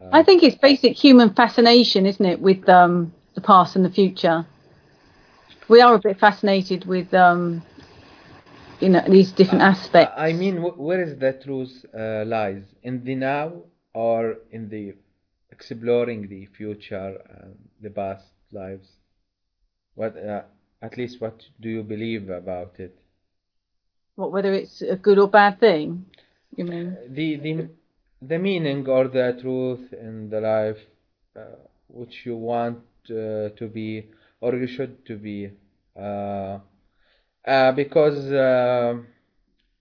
[0.00, 3.90] uh, I think it's basic human fascination, isn't it, with um, the past and the
[3.90, 4.44] future.
[5.68, 7.62] We are a bit fascinated with, um,
[8.80, 10.14] you know, these different aspects.
[10.16, 12.64] I mean, where is the truth uh, lies?
[12.82, 13.62] In the now
[13.94, 14.94] or in the
[15.50, 18.88] exploring the future and the past lives?
[19.94, 20.42] What, uh,
[20.82, 22.98] at least, what do you believe about it?
[24.16, 26.06] what whether it's a good or bad thing?
[26.56, 26.96] You mean?
[27.08, 27.68] The the
[28.22, 30.78] the meaning or the truth in the life
[31.36, 31.56] uh,
[31.88, 32.78] which you want
[33.10, 34.08] uh, to be
[34.40, 35.50] or you should to be,
[37.46, 38.30] uh, because.
[38.32, 38.98] Uh,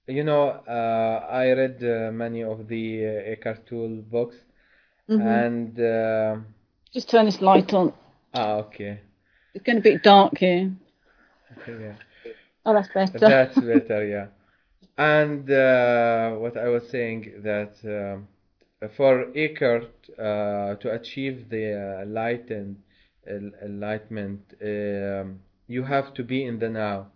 [0.07, 4.35] you know, uh, I read uh, many of the uh, Eckhart Tolle books,
[5.09, 5.19] Mhm.
[5.21, 6.37] and uh,
[6.93, 7.93] Just turn this light on.
[8.33, 8.99] ah, okay,
[9.53, 10.71] It's getting a bit dark here.
[11.67, 11.95] yeah,
[12.65, 13.19] Oh, that's better.
[13.19, 14.27] that's better, yeah.
[14.97, 18.27] And uh, what I was saying that um,
[18.95, 22.77] for Eckhart uh, to achieve the uh, enlightened
[23.27, 27.07] en- enlightenment, um, you have to be in the now.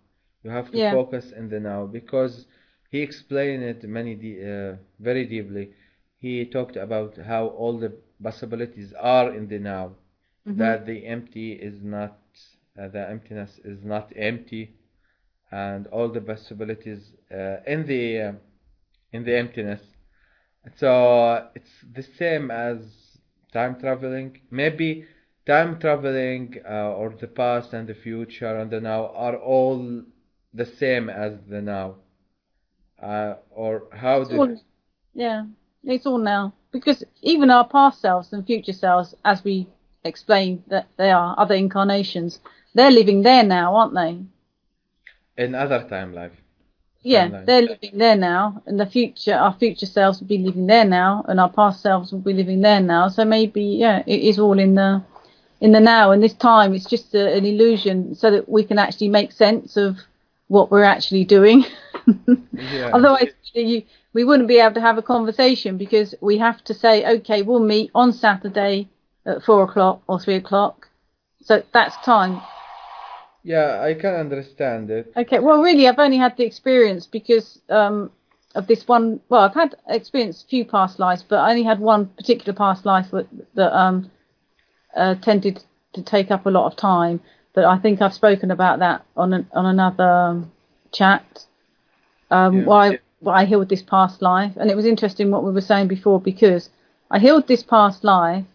[0.48, 0.94] You have to Yeah.
[0.94, 2.48] focus in the now because
[2.90, 5.74] he explained it many de- uh, very deeply.
[6.20, 7.92] He talked about how all the
[8.24, 9.96] possibilities are in the now.
[10.46, 10.56] Mhm.
[10.56, 12.18] That the empty is not,
[12.80, 14.76] uh, the emptiness is not empty,
[15.52, 18.34] and all the possibilities uh, in the uh,
[19.14, 19.82] in the emptiness.
[20.76, 23.18] So it's the same as
[23.52, 24.42] time traveling.
[24.52, 25.06] Maybe
[25.46, 30.04] time traveling uh, or the past and the future and the now are all
[30.54, 31.96] the same as the now.
[33.02, 34.56] Uh, or how It's do all,
[35.14, 35.46] yeah,
[35.84, 39.68] it's all now because even our past selves and future selves, as we
[40.04, 42.40] explained that they are other incarnations,
[42.74, 44.20] they're living there now, aren't they?
[45.38, 46.34] in other time life?
[47.04, 47.46] Yeah, Timeline.
[47.46, 51.24] they're living there now, and the future, our future selves will be living there now,
[51.28, 53.08] and our past selves will be living there now.
[53.08, 55.04] So maybe, yeah, it is all in the
[55.62, 58.78] in the now, and this time it's just a, an illusion, so that we can
[58.80, 59.98] actually make sense of
[60.48, 61.66] what we're actually doing.
[62.54, 62.92] Yeah.
[62.94, 63.84] Otherwise, you,
[64.14, 67.60] we wouldn't be able to have a conversation because we have to say, okay, we'll
[67.60, 68.88] meet on Saturday
[69.26, 70.88] at four o'clock or three o'clock.
[71.42, 72.42] So that's time.
[73.44, 75.14] Yeah, I can understand it.
[75.16, 78.12] Okay, well, really, I've only had the experience because um,
[78.56, 79.22] of this one.
[79.30, 82.86] Well, I've had experienced a few past lives, but I only had one particular past
[82.86, 84.12] life that, that um,
[84.96, 87.22] uh, tended to take up a lot of time.
[87.58, 90.52] But I think I've spoken about that on an, on another um,
[90.92, 91.48] chat.
[92.30, 92.66] Um, Yeah.
[92.66, 95.88] why why I healed this past life, and it was interesting what we were saying
[95.88, 96.70] before because
[97.10, 98.46] I healed this past life,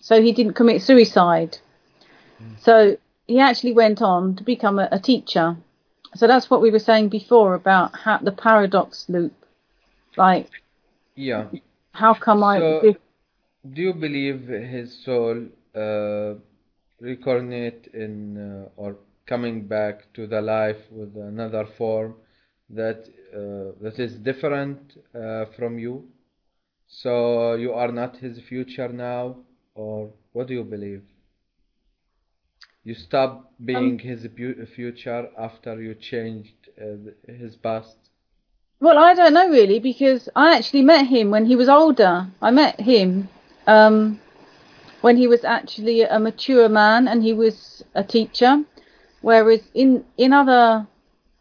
[0.00, 1.58] so he didn't commit suicide.
[2.58, 2.96] So
[3.26, 5.56] he actually went on to become a, a teacher.
[6.14, 9.34] So that's what we were saying before about how the paradox loop.
[10.16, 10.46] Like,
[11.16, 11.46] Yeah.
[11.90, 12.60] how come I?
[12.60, 16.34] Do you believe his soul uh,
[17.00, 22.14] reincarnate in uh, or coming back to the life with another form
[22.70, 26.04] that uh, that is different uh, from you?
[26.88, 29.36] So you are not his future now,
[29.74, 31.02] or what do you believe?
[32.84, 37.96] You stop being his pu- future after you changed uh, his past.
[38.80, 42.26] Well, I don't know really because I actually met him when he was older.
[42.42, 43.30] I met him
[43.66, 44.20] um,
[45.04, 48.64] when he was actually a mature man and he was a teacher,
[49.20, 50.86] whereas in in other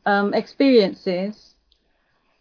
[0.06, 1.56] um, experiences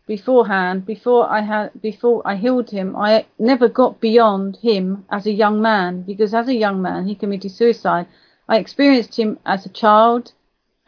[0.09, 5.39] beforehand, before I had before I healed him, I never got beyond him as a
[5.43, 8.07] young man because as a young man he committed suicide.
[8.49, 10.33] I experienced him as a child,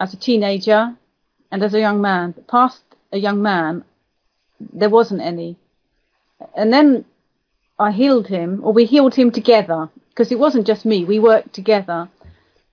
[0.00, 0.96] as a teenager,
[1.52, 2.32] and as a young man.
[2.32, 2.82] But past
[3.12, 3.84] a young man,
[4.58, 5.58] there wasn't any.
[6.56, 7.04] And then
[7.78, 11.52] I healed him, or we healed him together, because it wasn't just me, we worked
[11.52, 12.08] together.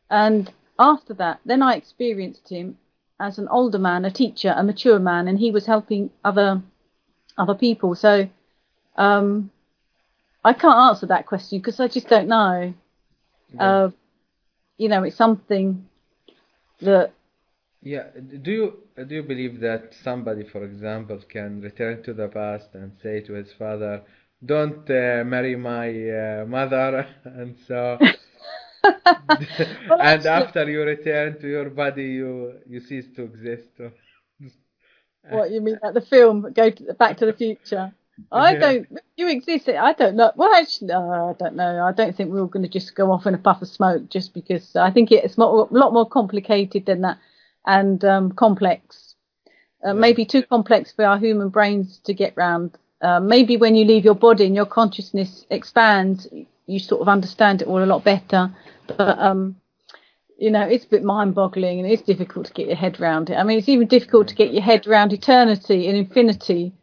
[0.10, 2.78] And after that, then I experienced him
[3.20, 6.62] as an older man, a teacher, a mature man, and he was helping other
[7.38, 7.96] other people.
[7.96, 8.30] So
[8.96, 9.50] um,
[10.44, 12.74] I can't answer that question because I just don't know.
[13.58, 13.90] Uh,
[14.78, 15.88] you know, it's something
[16.82, 17.12] that
[17.82, 18.08] Yeah.
[18.44, 18.74] Do you
[19.08, 23.34] do you believe that somebody, for example, can return to the past and say to
[23.34, 24.04] his father,
[24.44, 27.98] "Don't uh, marry my uh, mother," and so,
[28.84, 28.98] and
[30.00, 33.70] actually- after you return to your body, you you cease to exist.
[35.30, 37.94] What you mean like the film Go to, Back to the Future?
[38.32, 38.60] I Yeah.
[38.60, 39.00] don't.
[39.18, 39.70] You exist.
[39.70, 40.32] I don't know.
[40.36, 41.84] Well, actually, no, I don't know.
[41.86, 44.34] I don't think we're going to just go off in a puff of smoke just
[44.34, 47.20] because I think it's a lot more complicated than that
[47.66, 49.16] and um, complex.
[49.84, 52.78] Uh, Maybe too complex for our human brains to get round.
[53.02, 56.28] Uh, maybe when you leave your body and your consciousness expands,
[56.68, 58.52] you sort of understand it all a lot better.
[58.88, 59.56] But um,
[60.38, 63.36] you know, it's a bit mind-boggling and it's difficult to get your head around it.
[63.36, 66.74] I mean, it's even difficult to get your head around eternity and infinity.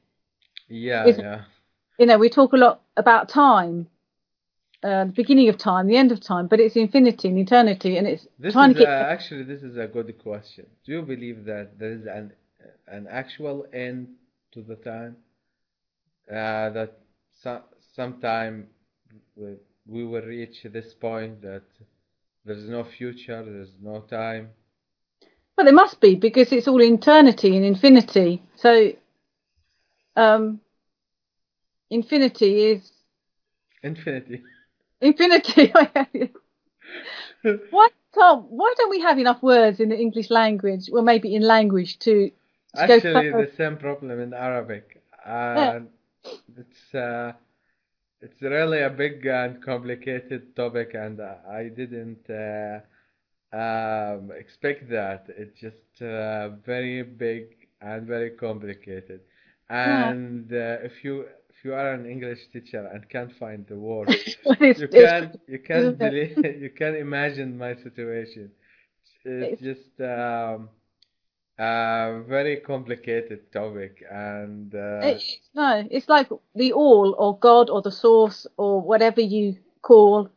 [0.69, 1.45] Yeah, yeah,
[1.99, 3.89] You know, we talk a lot about time,
[4.83, 8.07] uh, the beginning of time, the end of time, but it's infinity and eternity, and
[8.07, 8.89] it's This trying is to get.
[8.89, 10.67] uh, actually this is a good question.
[10.85, 12.33] Do you believe that there is an
[12.87, 14.17] an actual end
[14.53, 15.17] to the time?
[16.31, 16.99] Uh, that
[17.33, 17.63] some
[17.95, 18.69] sometime
[19.35, 19.57] we,
[20.05, 21.63] will reach this point that
[22.45, 24.51] there's no future, there's no time.
[25.57, 28.43] Well, there must be because it's all eternity and infinity.
[28.57, 28.93] So,
[30.17, 30.61] um,
[31.91, 32.93] infinity is
[33.83, 34.43] Infinity.
[35.01, 35.73] infinity.
[37.71, 38.45] why can't?
[38.49, 42.31] Why don't we have enough words in the English language, or maybe in language, to,
[42.31, 42.33] to
[42.77, 45.03] Actually, the same problem in Arabic.
[45.25, 45.81] Uh,
[46.57, 47.33] It's uh,
[48.21, 52.81] it's really a big and complicated topic, and I didn't uh,
[53.57, 55.27] um, expect that.
[55.29, 59.21] It's just uh, very big and very complicated.
[59.71, 64.15] And uh, if you if you are an English teacher and can't find the word,
[64.77, 68.51] you can you can believe, you can imagine my situation.
[69.25, 70.69] It's It's- just um,
[71.59, 77.83] a very complicated topic, and uh, It's, no, it's like the all or God or
[77.83, 80.31] the source or whatever you call,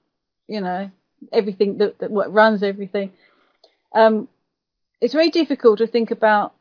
[0.48, 0.90] you know,
[1.32, 3.12] everything that, that what runs everything.
[3.94, 4.28] Um,
[5.02, 6.54] it's very difficult to think about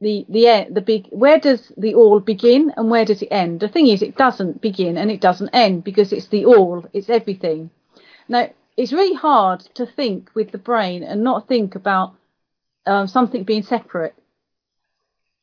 [0.00, 1.08] the the the big.
[1.10, 3.60] Where does the all begin and where does it end?
[3.60, 6.84] The thing is, it doesn't begin and it doesn't end because it's the all.
[6.92, 7.70] It's everything.
[8.28, 12.14] Now, it's really hard to think with the brain and not think about
[12.86, 14.14] um, something being separate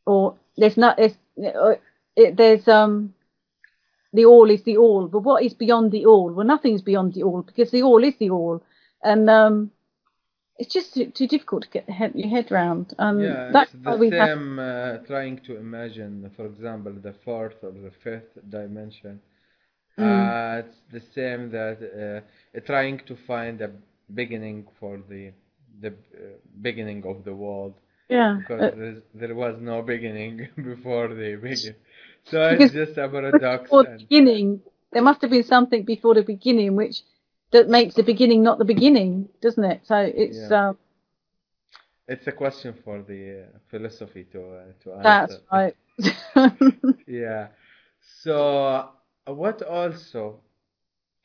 [0.05, 1.15] or there's not there's
[2.15, 3.13] it, there's um
[4.13, 7.23] the all is the all but what is beyond the all well nothing's beyond the
[7.23, 8.61] all because the all is the all
[9.03, 9.71] and um
[10.57, 13.83] it's just too, too difficult to get head, your head round um yeah, that's it's
[13.83, 14.59] the we have same.
[14.59, 19.19] Uh, trying to imagine, for example, the fourth or the fifth dimension.
[19.99, 20.35] Mm.
[20.35, 22.23] Uh, it's the same that
[22.55, 23.71] uh, trying to find a
[24.13, 25.31] beginning for the
[25.81, 25.93] the uh,
[26.61, 27.73] beginning of the world.
[28.09, 28.41] Yeah.
[28.41, 28.71] because Uh,
[29.13, 31.75] there was no beginning before the beginning.
[32.23, 33.71] So it's just a paradox.
[33.71, 34.61] before the beginning,
[34.91, 37.03] there must have been something before the beginning which
[37.51, 39.81] that makes the beginning not the beginning, doesn't it?
[39.85, 40.51] So it's Yeah.
[40.51, 40.77] um,
[42.07, 45.39] It's a question for the uh, philosophy to uh, to answer.
[45.39, 45.75] that's right.
[47.07, 47.49] Yeah.
[48.23, 48.91] So,
[49.27, 50.41] uh, what also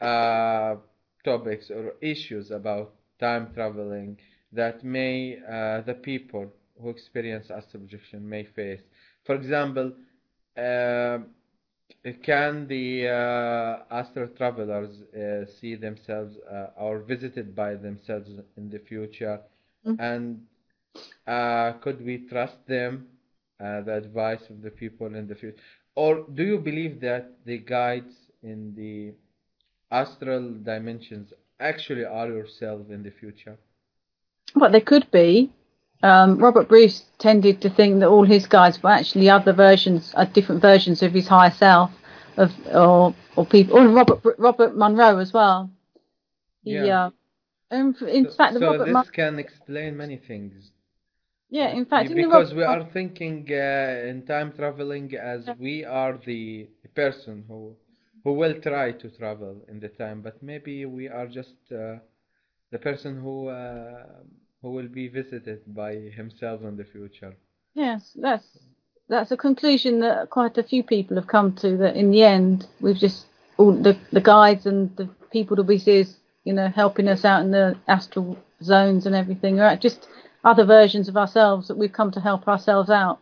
[0.00, 0.76] uh,
[1.24, 4.18] topics or issues about time traveling
[4.52, 8.80] that may uh, the people who experience astral projection may face?
[9.24, 9.92] For example,
[10.56, 11.18] uh,
[12.22, 18.78] can the uh, astral travelers uh, see themselves uh, or visited by themselves in the
[18.78, 19.40] future?
[19.86, 19.98] Mhm.
[19.98, 20.46] And
[21.26, 23.08] uh, could we trust them,
[23.60, 25.58] uh, the advice of the people in the future?
[25.94, 29.14] Or do you believe that the guides in the
[29.90, 33.58] astral dimensions actually are yourself in the future?
[34.54, 35.50] What they could be.
[36.02, 40.24] Um, Robert Bruce tended to think that all his guides were actually other versions, uh,
[40.24, 41.90] different versions of his higher self,
[42.36, 43.78] of or or people.
[43.78, 45.70] Or Robert Robert Monroe as well.
[46.64, 46.90] He, Yeah.
[46.90, 47.10] uh,
[47.70, 50.72] in, in so fact, the so Robert this Mon- can explain many things.
[51.50, 55.54] yeah, in fact, because we are thinking uh, in time traveling as Yeah.
[55.58, 57.76] we are the person who
[58.24, 61.96] who will try to travel in the time, but maybe we are just uh,
[62.70, 64.22] the person who uh,
[64.62, 67.36] who will be visited by himself in the future.
[67.74, 68.46] Yes, that's
[69.08, 71.76] that's a conclusion that quite a few people have come to.
[71.76, 75.78] That in the end, we've just all the the guides and the people that we
[75.78, 80.08] see as you know helping us out in the astral zones and everything are just
[80.44, 83.20] other versions of ourselves that we've come to help ourselves out.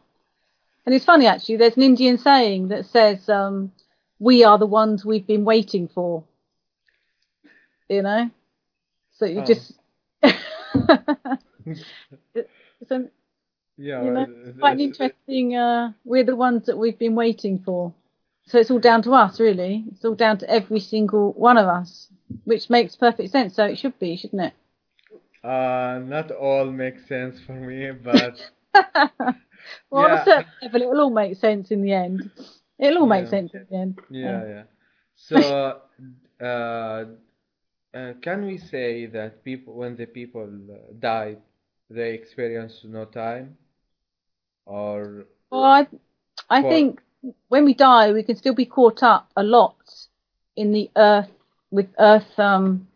[0.87, 1.57] And it's funny actually.
[1.57, 3.73] There's an Indian saying that says, um,
[4.19, 6.25] "We are the ones we've been waiting for."
[7.89, 8.31] You know,
[9.13, 9.45] so you Oh.
[9.45, 9.73] just.
[12.35, 13.11] it's an
[13.77, 14.27] Yeah, you know,
[14.59, 15.57] quite an interesting.
[15.57, 17.93] Uh, we're the ones that we've been waiting for.
[18.47, 19.85] So it's all down to us, really.
[19.91, 22.09] It's all down to every single one of us,
[22.45, 23.57] which makes perfect sense.
[23.57, 24.53] So it should be, shouldn't it?
[25.47, 28.41] Uh, not all makes sense for me, but
[29.91, 32.31] well, on a certain level, it'll all make sense in the end.
[32.79, 33.99] It'll all make sense in the end.
[34.11, 34.63] yeah, yeah.
[35.15, 35.81] So,
[36.45, 37.05] uh,
[37.97, 41.39] uh, can we say that people, when the people uh, died,
[41.89, 43.57] they experience no time,
[44.67, 45.87] or Well, I,
[46.51, 47.01] I think
[47.49, 49.77] when we die, we can still be caught up a lot
[50.57, 51.31] in the earth
[51.71, 52.87] with earth um,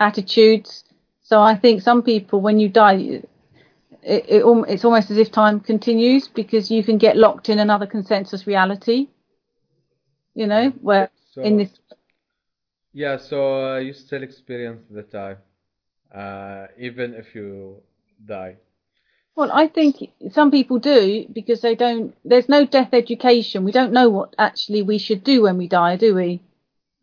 [0.00, 0.84] attitudes.
[1.22, 3.28] So I think some people, when you die, it,
[4.02, 8.46] it, it's almost as if time continues because you can get locked in another consensus
[8.46, 9.08] reality.
[10.34, 11.42] You know, where so?
[11.42, 11.70] in this
[12.92, 15.38] Yeah, so uh, you still experience the time,
[16.14, 17.82] uh, even if you
[18.24, 18.56] die.
[19.36, 22.14] Well, I think some people do because they don't.
[22.24, 23.64] There's no death education.
[23.64, 26.40] We don't know what actually we should do when we die, do we?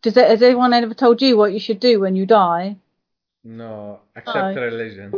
[0.02, 2.76] Does has anyone ever told you what you should do when you die?
[3.44, 4.62] No, except Oh.
[4.62, 5.14] religion.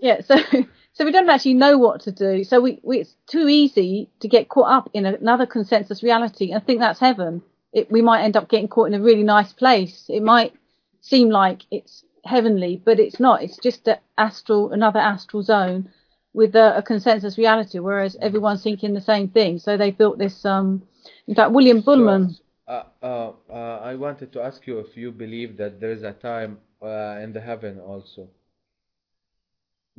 [0.00, 0.36] Yeah, so
[0.92, 2.44] so we don't actually know what to do.
[2.44, 6.64] So we, we it's too easy to get caught up in another consensus reality and
[6.64, 7.42] think that's heaven.
[7.72, 10.06] It, we might end up getting caught in a really nice place.
[10.08, 10.54] It might
[11.00, 13.42] seem like it's heavenly, but it's not.
[13.42, 15.88] It's just a astral, another astral zone
[16.34, 19.58] with a, a consensus reality, whereas everyone's thinking the same thing.
[19.58, 20.44] So they built this.
[20.44, 20.82] Um,
[21.26, 22.34] in fact, William Buhlman.
[22.34, 26.02] So, uh, uh, uh, I wanted to ask you if you believe that there is
[26.02, 28.28] a time uh, in the heaven also.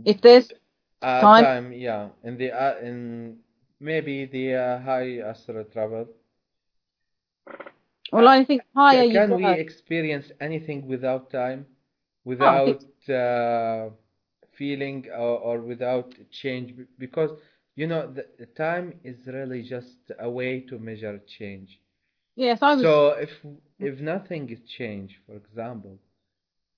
[0.05, 0.51] if there's
[1.01, 1.45] Uh, Time?
[1.45, 3.39] time, yeah, in the uh, in
[3.79, 6.07] maybe the uh, high astral travel.
[8.13, 9.57] Well, I think higher Can, you we go.
[9.57, 11.65] experience anything without time,
[12.23, 13.89] without uh,
[14.51, 16.73] feeling or, or without change?
[16.97, 17.31] Because
[17.75, 21.79] you know, the, the time is really just a way to measure change.
[22.35, 22.81] Yes, I was.
[22.81, 23.31] So if
[23.79, 25.99] if nothing is changed, for example,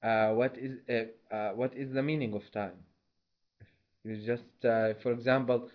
[0.03, 2.77] uh, what is uh, uh, what is the meaning of time?
[4.05, 5.69] It's just, uh, for example,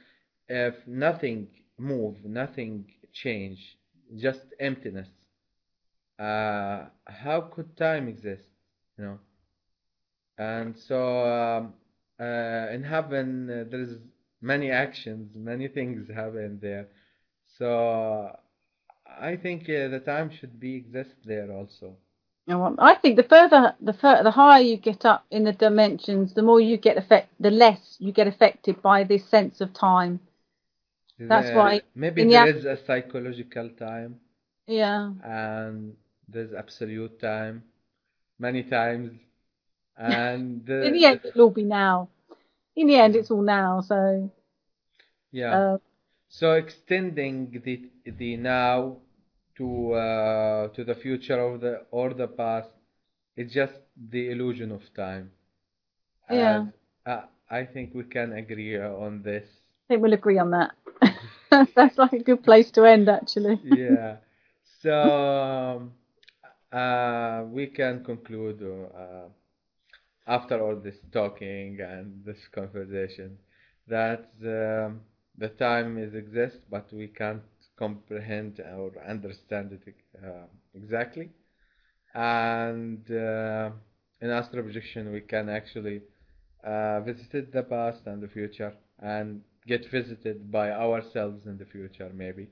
[0.48, 1.48] if nothing
[1.78, 3.78] move, nothing change,
[4.16, 5.08] just emptiness.
[6.20, 8.48] Uh, how could time exist?
[8.98, 9.20] You know.
[10.38, 11.74] And so um,
[12.20, 13.98] uh, in heaven, uh, there's
[14.40, 16.88] many actions, many things happen there.
[17.46, 18.36] So
[19.06, 21.96] I think uh, the time should be exist there also.
[22.46, 25.44] You know what, I think the further, the fur, the higher you get up in
[25.44, 29.60] the dimensions, the more you get affect, the less you get affected by this sense
[29.60, 30.20] of time.
[31.28, 34.20] That's Uh, why maybe in the is a psychological time
[34.66, 35.96] Yeah, and
[36.32, 37.62] there's absolute time
[38.38, 39.12] many times
[39.96, 42.08] and the, in the end, it'll all be now.
[42.76, 43.80] In the end, it's all now.
[43.80, 44.30] So
[45.32, 45.60] Yeah.
[45.60, 45.78] Uh,
[46.28, 48.98] so extending the the now
[49.56, 52.70] to uh, to the future of the or the past
[53.36, 55.32] is just the illusion of time.
[56.28, 56.64] Yeah.
[56.64, 56.72] And,
[57.06, 59.46] uh, I think we can agree on this.
[59.72, 60.72] I think we'll agree on that.
[61.74, 63.60] That's like a good place to end, actually.
[63.62, 64.16] yeah.
[64.80, 64.92] So
[65.76, 65.92] um,
[66.72, 69.28] uh, we can conclude uh,
[70.26, 73.38] after all this talking and this conversation
[73.88, 75.00] that um,
[75.38, 77.42] the time is exists, but we can't
[77.76, 79.94] comprehend or understand it
[80.24, 81.30] uh, exactly.
[82.14, 83.70] And uh,
[84.20, 86.02] in astral projection, we can actually
[86.64, 92.10] uh, visit the past and the future and get visited by ourselves in the future,
[92.14, 92.48] maybe.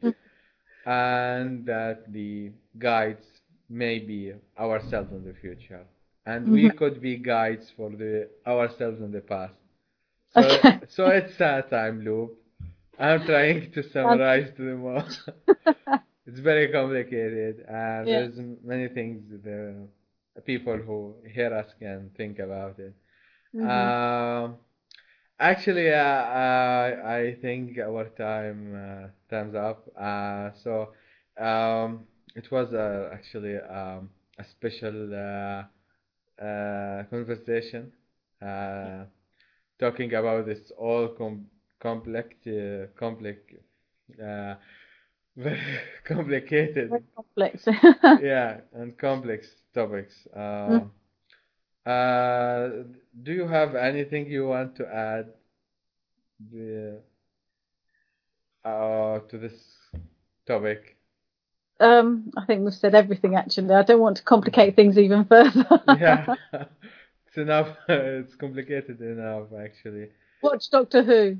[0.86, 3.37] And that the guides
[3.68, 5.86] may be ourselves in the future.
[6.26, 9.54] And we could be guides for the ourselves in the past.
[10.30, 10.80] So, Okay.
[10.88, 12.38] so it's a time loop.
[12.98, 15.04] I'm trying to summarize the all.
[16.26, 18.20] it's very complicated, and Yeah.
[18.20, 19.88] there's many things the
[20.44, 22.94] people who hear us can think about it.
[23.54, 23.66] Mm-hmm.
[23.66, 24.56] Um,
[25.38, 29.88] actually, uh, I I think our time uh, time's up.
[29.96, 30.92] Uh, so
[31.38, 35.64] um, it was uh, actually um, a special uh,
[36.44, 37.92] uh, conversation
[38.42, 39.04] uh,
[39.80, 41.46] talking about this all com-
[41.80, 43.38] complex, uh, complex,
[44.22, 44.54] uh,
[45.36, 45.60] very
[46.04, 47.66] complicated Very complex.
[48.22, 50.14] yeah, and complex topics.
[50.34, 50.90] Um,
[51.86, 52.68] uh,
[53.22, 55.28] do you have anything you want to add
[56.52, 57.00] the,
[58.64, 59.54] uh, to this
[60.46, 60.97] topic?
[61.80, 63.72] Um, I think we've said everything, actually.
[63.72, 65.82] I don't want to complicate things even further.
[65.88, 66.34] yeah,
[67.26, 67.76] it's enough.
[67.88, 70.08] it's complicated enough, actually.
[70.42, 71.38] Watch Doctor Who.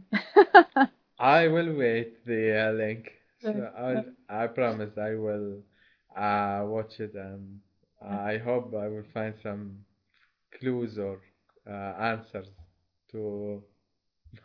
[1.18, 3.12] I will wait the uh, link.
[3.40, 5.62] So I'll, I promise I will
[6.16, 7.60] uh, watch it and
[8.04, 9.78] I hope I will find some
[10.58, 11.20] clues or
[11.68, 12.48] uh, answers
[13.12, 13.62] to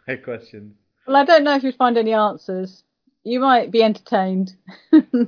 [0.07, 0.75] my questions.
[1.07, 2.83] well, I don't know if you'd find any answers.
[3.23, 4.53] You might be entertained.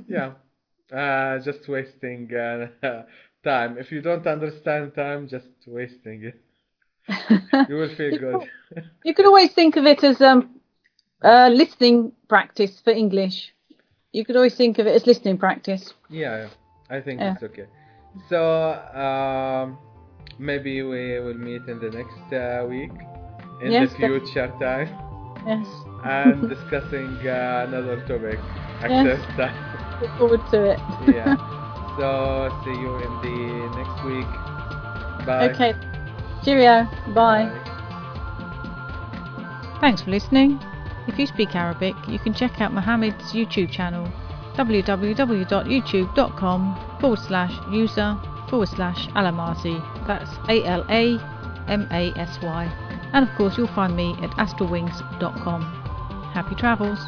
[0.08, 0.34] Yeah,
[0.92, 2.68] uh, just wasting uh,
[3.44, 3.78] time.
[3.78, 6.40] If you don't understand time, just wasting it.
[7.68, 8.48] You will feel good.
[9.04, 10.60] You could always think of it as um,
[11.22, 13.54] uh, listening practice for English.
[14.12, 15.94] You could always think of it as listening practice.
[16.10, 16.48] Yeah,
[16.90, 17.32] I think Yeah.
[17.32, 17.66] it's okay.
[18.28, 19.78] So um,
[20.38, 22.92] maybe we will meet in the next uh, week
[23.62, 24.88] in Yes, the future time
[25.46, 25.66] Yes.
[26.04, 28.38] and discussing uh, another topic.
[28.88, 29.22] Yes.
[29.36, 29.75] Time.
[30.00, 30.80] Look forward to it.
[31.06, 31.36] Yeah.
[31.98, 34.26] so see you in the next week.
[35.26, 35.48] Bye.
[35.50, 35.74] Okay.
[36.44, 36.86] Cheerio.
[37.14, 37.50] Bye.
[39.80, 40.60] Thanks for listening.
[41.06, 44.10] If you speak Arabic, you can check out Mohammed's YouTube channel
[44.56, 48.18] www.youtube.com forward slash user
[48.48, 49.82] forward slash Alamasy.
[50.06, 51.18] That's A L A
[51.68, 52.64] M A S Y.
[53.12, 55.62] And of course, you'll find me at astralwings.com.
[56.32, 56.98] Happy travels!